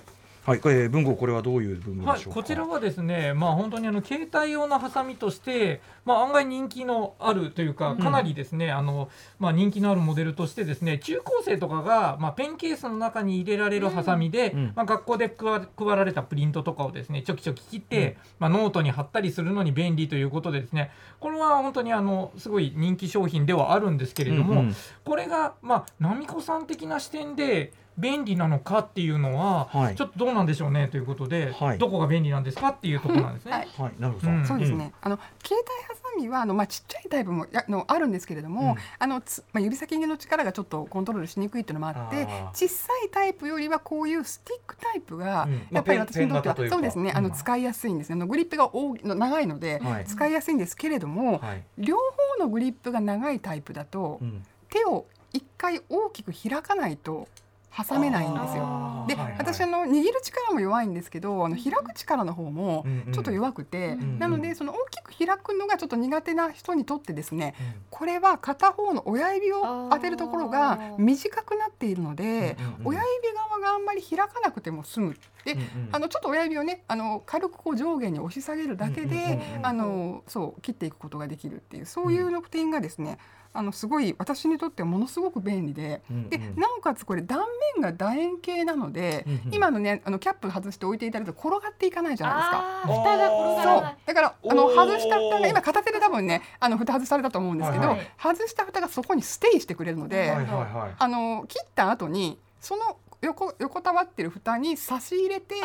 [0.43, 2.41] はい、これ文具これはどういう文具はい、でしょうか？
[2.41, 14.73] こちらはですね、まあ本当にあの携帯用のハサミとして、まあ案外人気のあるというか、かなりですね、あのまあ人気のあるモデルとしてですね、中高生とかがまあペンケースの中に入れられるハサミで、うん。
[14.75, 20.89] まあ学校で配配られたプリントとかをですね、ちょきちょき切って、まあノートに貼ったりするのに便利ということでですね、
[21.19, 24.75] これは本当にあのすごい人気商品ではあるんですけれども、うんうん。
[25.05, 29.95] これがまあ奈美子さん的な視点で便利なのかっていうのは、はい。
[29.95, 31.77] ちょっとどうなんでしょうねということで、はい。
[31.77, 33.51] どこが便利なんですかっていうところなんですね。
[33.51, 33.67] はい。
[33.77, 34.31] はい、なるほど。
[34.31, 34.45] うん。
[34.45, 38.75] そうですね、あの携帯ハサミはあの、まあ、ちっちゃいタイプもやのあるんですけれども、うん。
[38.99, 47.11] あのつまあ、指先の力がちょっとコントロールしにくいっていうのもあって小さいタイプよりはこういうスティックタイプが、やっぱり私にとってはそうですね。
[47.13, 47.33] あの、うん。
[47.33, 48.13] 使いやすいんですね。
[48.13, 50.05] あのグリップが大の長いので、はい。
[50.05, 51.63] 使いやすいんですけれども、はい。
[51.77, 54.43] 両方のグリップが長いタイプだと、うん。
[54.69, 57.27] 手を一回大きく開かないと
[57.75, 59.05] 挟めないんですよ。
[59.07, 59.35] で、はいはい。
[59.37, 63.13] 私あの握る力も弱いんですけどあの開く力の方もうんうん。
[63.13, 67.81] ちょっと弱くて、んなのでその大きく開くのがちょっと苦手な人にとってですねうん。
[67.89, 72.87] これは片方の親指を当てるところが短くなっているので、うんうんうん。
[72.87, 75.17] 親指側があんまり開かなくても済む。
[75.45, 75.89] で、うんうん。
[75.91, 83.17] あのちょっと親指をねあの軽くこう上下に押し下げるだけで、うんうんうんうんあのそう切っていくことができるっていうそういうの点がですね、
[83.53, 86.29] あのすごい私にとってはものすごく便利で、うんうん。
[86.29, 87.39] でなおかつこれ断
[87.75, 89.53] 面が楕円形なので、うんうん。
[89.53, 92.61] 今のねあのキャップ外して置いていただくと転がっていかないじゃないですか。
[92.83, 93.97] 蓋が転がそうらない。
[94.05, 98.07] だからあの外した蓋が今片手で多分ねあの蓋外されたと思うんですけど、はいはい。
[98.21, 100.95] 外した蓋がそこにステイしてくれるので、はいはいはい。
[100.97, 105.55] あの切った後にその横横たわってる蓋に差し入れて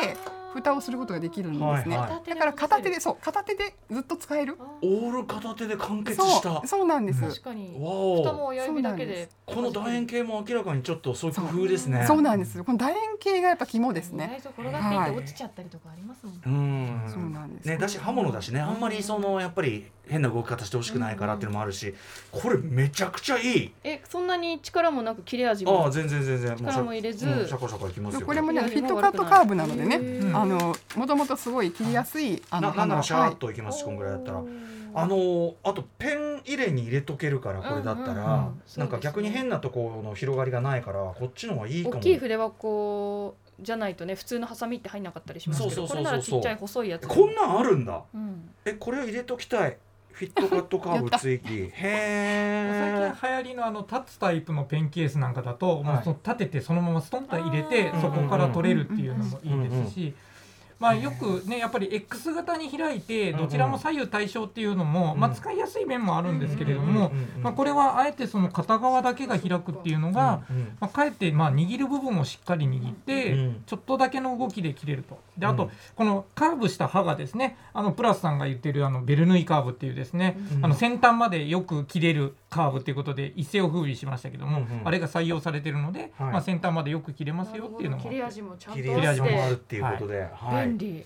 [0.61, 1.97] 蓋をすることができるんですね。
[1.97, 4.57] はいはだから片手でそう片手でずっと使える。
[4.81, 6.49] オール片手で完結した。
[6.49, 7.21] そうそうなんです。
[7.21, 8.23] 確かにわお。
[8.23, 12.05] 蓋も親指だけでこの楕円形も明らかにちょっとそういう工夫ですね。
[12.07, 12.63] そうなんです。
[12.63, 14.41] この楕円形がやっぱ肝です意ね。
[14.43, 17.11] 転がっていって落ちちゃったりとかありますもんねうん。
[17.11, 17.67] そうなんです。
[17.67, 21.93] ね、だし刃物だしねあんまりそのやっぱり変な動き方してほしくないからっていうのもあるし
[22.31, 30.31] これめちゃくちゃいいえそんなに力もなく切れ味ああも全然全然力も入れずうんシャカシャカいきますよこれもねフィットカットカーブなのでね。
[30.33, 34.43] あのもともとすごい切りやすいあのななんならシャーはいっといきますしこんぐらいだったら。
[34.93, 41.97] あのーあとペン入れに入れとけるからこれだったら、うんうんうんなんか逆に変なところの広がりがないからこっちの方がいいかも。
[41.97, 47.07] 大きい筆箱じゃないとね普通のハサミって入んなかったりしますけどこれならちっちゃい細いやつ。
[47.07, 48.01] こんなんあるんだ。
[48.13, 48.49] うん。
[48.65, 49.77] えこれ入れときたい。
[50.17, 60.15] フィットカットカーブ追記へ最え近流行りのあの立つタイプのペンケースなんかだと、もうその立ててそのままストンと入れてそこから取れるっていうのもいいですし、
[60.79, 65.19] まあよくねやっぱり X 型に開いてどちらも左右対称っていうのも、うん。
[65.19, 67.11] まあ使いやすい面もあるんですけれども、
[67.41, 70.43] まあこれはあえてその片側だけが開くっていうのが、
[70.79, 73.63] まあ、かえってまあ握る部分をしっかり握って、うん。
[73.65, 75.19] ちょっとだけの動きで切れると。
[75.37, 75.69] であと、うん。
[75.95, 80.65] このカーブした刃がですねあのプラスさんが言ってるあのベルヌイカーブっていうですね、うん。
[80.65, 84.87] あの先端までよく切れるカーブっていうことで一世を風靡しましたけども、うんうん。
[84.87, 86.31] あれが採用されてるので、はい。
[86.31, 87.69] まあ、先端までよく切れますよ。
[87.73, 88.81] っていうのも切れ味もちゃんと。
[88.81, 90.67] 切れ味もあるっていうことで、はい。
[90.67, 91.05] 便利。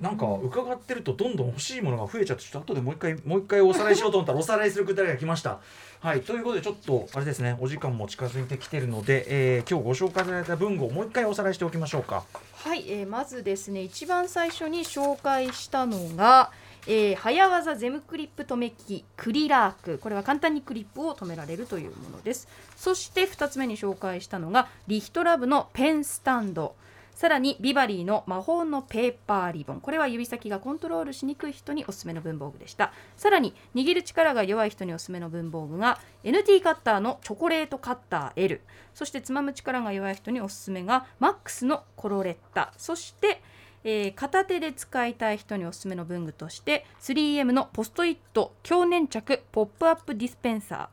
[0.00, 5.60] なんか伺ってるとどんどん欲しいものが増えちゃってちょっと後でもう一回もう一回おさらいしようと思ったらおさらいするくだりが来ました。
[6.00, 6.22] はい。
[6.22, 12.24] ということでちょっとあれですねお時間も近づいてきてるので、えー今日ご紹介された文具をもう一回おさらいしておきましょうか。
[12.64, 16.50] はい、えーまずですね一番最初に紹介したのが、
[16.86, 19.98] えー早技ゼムクリップ留め機クリラーク。
[19.98, 22.48] これは簡単にクリップを留められるというものです。
[22.76, 26.74] そして2つ目に紹介したのがリヒトラブのペンスタンド。
[27.14, 29.80] さらにビバリーの魔法のペーパーリボン。
[29.82, 32.94] これは指先がコントロールしにくい人におすすめの文房具でした。
[33.18, 38.62] さらに握る力が弱い人におすすめの文房具が NT カッターのチョコレートカッター L
[38.94, 42.72] そしてつまむ力が弱い人におすすめがマックスのコロレッタ。
[42.78, 43.42] そして
[43.84, 50.88] えー片手で使いたい人におすすめの文具として 3M のポストイット強粘着ポップアップディスペンサー。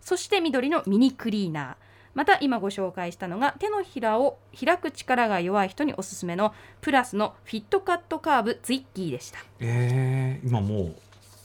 [0.00, 1.92] そして緑のミニクリーナー。
[2.14, 9.38] また今ご紹介したのが手のひらを開く力が弱い人におすすめのプラスのフィットカットカーブツイッキーでした。
[9.60, 10.94] えー、今もう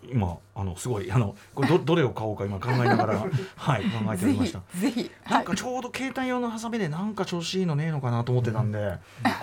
[0.04, 3.20] 今あのすごいあのこれどどれを買おうか今考えながら
[3.56, 4.62] はい考えておりました。
[4.80, 8.98] ぜひなんかちょうど携帯用のハサミでなんか調子いいのねえのかなと思ってたんで、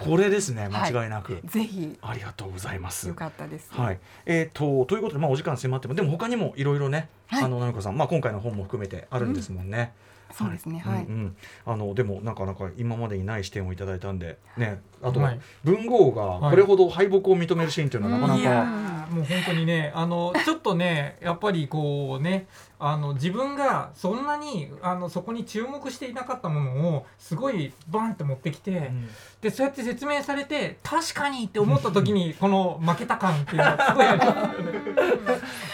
[0.05, 1.99] これですね間違いなく、ぜひ。
[2.03, 3.09] ありがとうございます。
[3.09, 3.15] よ。
[3.15, 3.69] かったです。
[3.73, 7.45] はい、えー、とということで、まあ、お時間迫ってもでも他にもいろいろね、はい。
[7.45, 9.93] あの奈美子さん、まあ、今回の本も含めてあるんですもんね。
[10.33, 10.81] そうですね。
[10.81, 11.05] はい。
[11.05, 11.37] うんうん。
[11.65, 15.41] あのでもなかなか今までにない視点をいただいたんで、ね、あとははい。
[15.65, 22.47] 文豪がこれほど敗北を認めるシーンというのはなかなか、ーもう本当にねあのちょっとねねやっぱりこうね
[22.79, 29.09] あの自分がそんなにあのそこに注目していなかったものをすごいバンって持ってきて、うん。
[29.41, 34.43] でそうやって説明されて確かにって思った時に この負けた感っていうのがすごいありますよ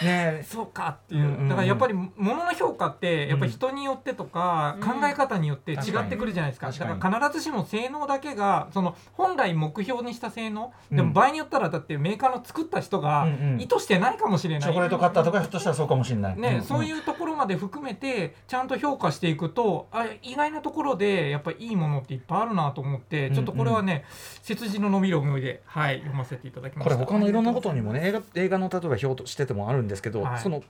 [0.04, 0.34] ね。
[0.36, 1.48] ねそうかっていう、うんうんうん。
[1.48, 5.00] だからやっぱり物の評価ってやっぱり人によってとか、うん。
[5.00, 6.90] 考え方によって違ってくるじゃないですか,、確かに。
[6.90, 10.96] だから必ずしも性能だけがその本来目標にした性能、うん。
[10.96, 13.60] でも場合によったらだってメーカーの作った人がうんうん。
[13.60, 16.38] 意図してないかもしれない、チョコレートカッターとかひょっとしたらそうかもしれない。
[16.38, 24.04] ねんそういうところまで含めてちゃんと評価していくとあ意外なところでやっぱりいいものっていっぱいあるなと思って、うんちょっとこれはね
[24.42, 27.00] 背筋の伸びる思いで、はい、読ませていただきまこした。
[27.00, 30.40] れ他のいろんなことにもね映画映画の例えば表としててもあるんですけど、はい。
[30.40, 30.62] その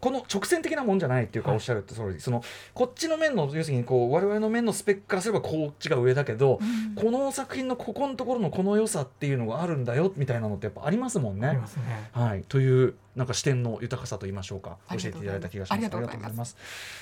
[0.00, 2.42] この直線的なもんじゃないっていうかはいおっしゃるってそのその
[2.74, 6.58] こっちの面の要するにこう我々の面のスペックからすればこっちが上だけど、
[6.96, 11.58] この作品のここのところのこの良さっていうのがあるんだよみたいなのってやっぱありますもんねあり。
[11.58, 12.10] ますね。
[12.12, 15.76] はい、というなんか視点の豊かさと言いましょうか教えていただいた気がします。
[15.76, 16.56] ありがとうございます。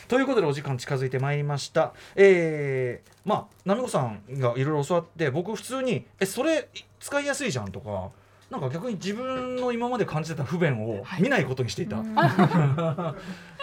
[0.09, 1.93] ということでお時間近づいてまいりました。
[2.15, 6.69] えー、まあ奈美子さんがいろいろ教わって僕普通にえそれ
[7.01, 8.11] 使いやすいじゃんとか。
[8.51, 12.35] なんか逆に自分の今まで感じてた不便をはい見ないことにしていた、うん なん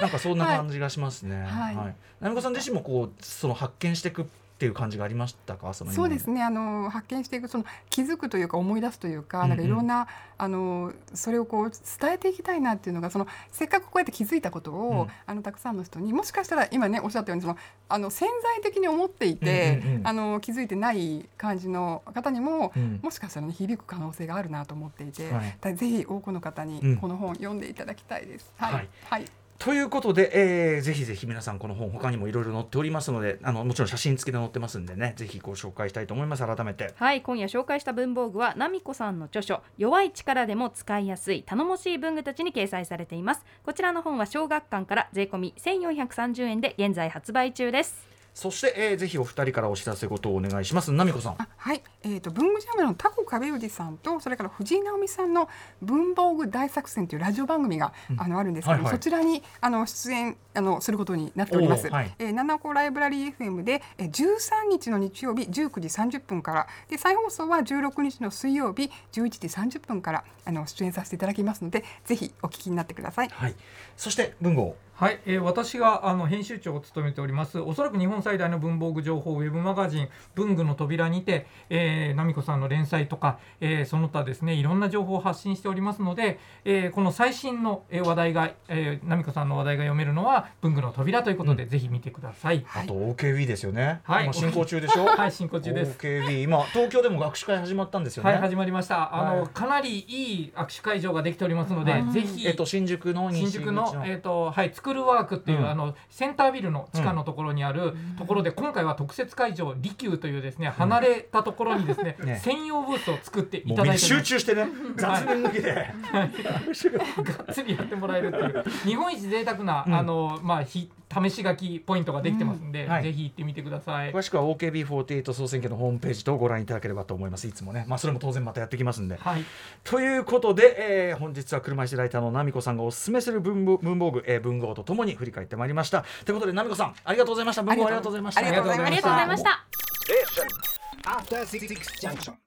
[0.09, 1.41] かそんな感じがしますね。
[1.43, 4.30] はいはい奈美子さん自身もこうその発見していく
[4.64, 5.74] っていう感じがありましたか？
[5.74, 6.41] そのそうですね。
[6.41, 9.49] あの発見していくその気づくというか思い出すというか,、うんうん。
[9.49, 10.07] なんかいろんな
[10.38, 15.07] あのそれをこう伝えていきたいなっていうのがそのせっかくこうやって気づいたことを、うん。
[15.26, 17.57] あのたくさんの人にもしかしたら今ねおっしゃったようにその
[17.89, 20.07] あの潜在的に思っていて、うんうんうん。
[20.07, 22.99] あの気づいてない感じの方にも、うん。
[23.03, 25.57] もしかしたら、ね、響く可能性があるなと思っていて、はい。
[25.59, 26.70] だぜひ多くの方うん。
[26.70, 28.53] にこの本読んでいただきたいです。
[28.57, 28.89] はい、はい。
[29.09, 29.26] はい
[29.64, 36.45] ということで、えーぜひぜひ皆さんこの本他にもいろいろ載っておりますのであのもちろん写真付きで載ってますんでねぜひご紹介したいと思います。
[36.45, 36.93] 改めて。
[36.97, 43.45] はい今夜紹介した文房具は奈美子さんの著書弱い力でも使いやすい頼もしい文具たちに掲載されています。
[43.64, 48.12] こちらの本は小学館から税込み1430円で現在発売中です。
[48.34, 50.88] そして、えーぜひお二人からお知らせことをお願いします。
[50.88, 51.36] 奈美子さん。
[51.38, 55.49] あはい、えー、と文具ジャムのタコ壁氏さんとそれから藤井直美さんの
[55.81, 58.91] 「文房具大作戦」というラジオ番組が、あのあるんですけど、はいはい。
[58.93, 61.89] そちらにあの出演あのすることになっております。
[61.89, 62.15] はい。
[62.17, 73.29] えー、七個ライブラリー FM で、えー、13日の日曜日19時30分からで再放送は16日の水曜日11時30分からあの出演させていただきますのでぜひお聞きになってください。
[73.29, 73.55] はい。
[73.97, 92.64] そして文豪はい、えー私があの編集長を務めておりますおそらく日本最大の文房具情報ウェブマガジン「文具の扉」にて、えー、奈美子さんの連載とか、えーその他ですねいろんな情報を発信しておりますので、えーこの最新のえー話題が、えー、奈美子さんの話題が読めるのは「文具の扉」ということで、ぜひ見てください。
[92.76, 94.26] あと OKB ですよね、はい。
[94.26, 95.06] 今進行中でしょ？
[95.18, 95.98] はい進行中です。
[95.98, 99.14] OKB 今東京でも学習会始まったんですよね、はい始まりました。
[99.16, 99.48] あの、はい。
[99.50, 102.12] かなりいい握手会場ができておりますので、はい。
[102.12, 105.69] ぜひ、えっと新宿の新宿の、えーとはい、スクールワークっていう、うん。
[105.69, 112.41] あのセンタービルの地下のところにあるところで、今回は特設会場利休というですね離れたところにですね,、ね。
[112.43, 114.67] 専用ブースを作っていただいて集中してね
[114.97, 115.73] 雑念抜きで、
[116.11, 118.63] がっつりやってもらえるっていう。
[118.86, 119.93] 日本一贅沢な、うん。
[119.93, 122.91] あのまあひ試し書きポイントができてますんで、うん。
[122.91, 123.03] はい。
[123.03, 124.11] ぜひ行ってみてください。
[124.14, 127.47] 詳しくは OKB48 総選挙のホームページとご覧いただければと思います。
[127.47, 127.86] いつもね。
[127.88, 129.18] まあそれも当然またやってきますんで。
[129.18, 129.45] はい、
[129.84, 130.76] ということで、
[131.09, 136.03] えー本日は車椅子ライターの奈美子さんがおすすめする文房文房具、えー文豪とともに振り返ってまいりました。
[136.26, 137.64] ということで奈美子さんありがとうございました。
[137.64, 138.41] 文豪ありがとうございました。
[138.41, 138.91] ありがとうございました。
[138.91, 140.64] ありがとうございました。
[141.05, 141.68] After Six
[142.01, 142.43] Junction.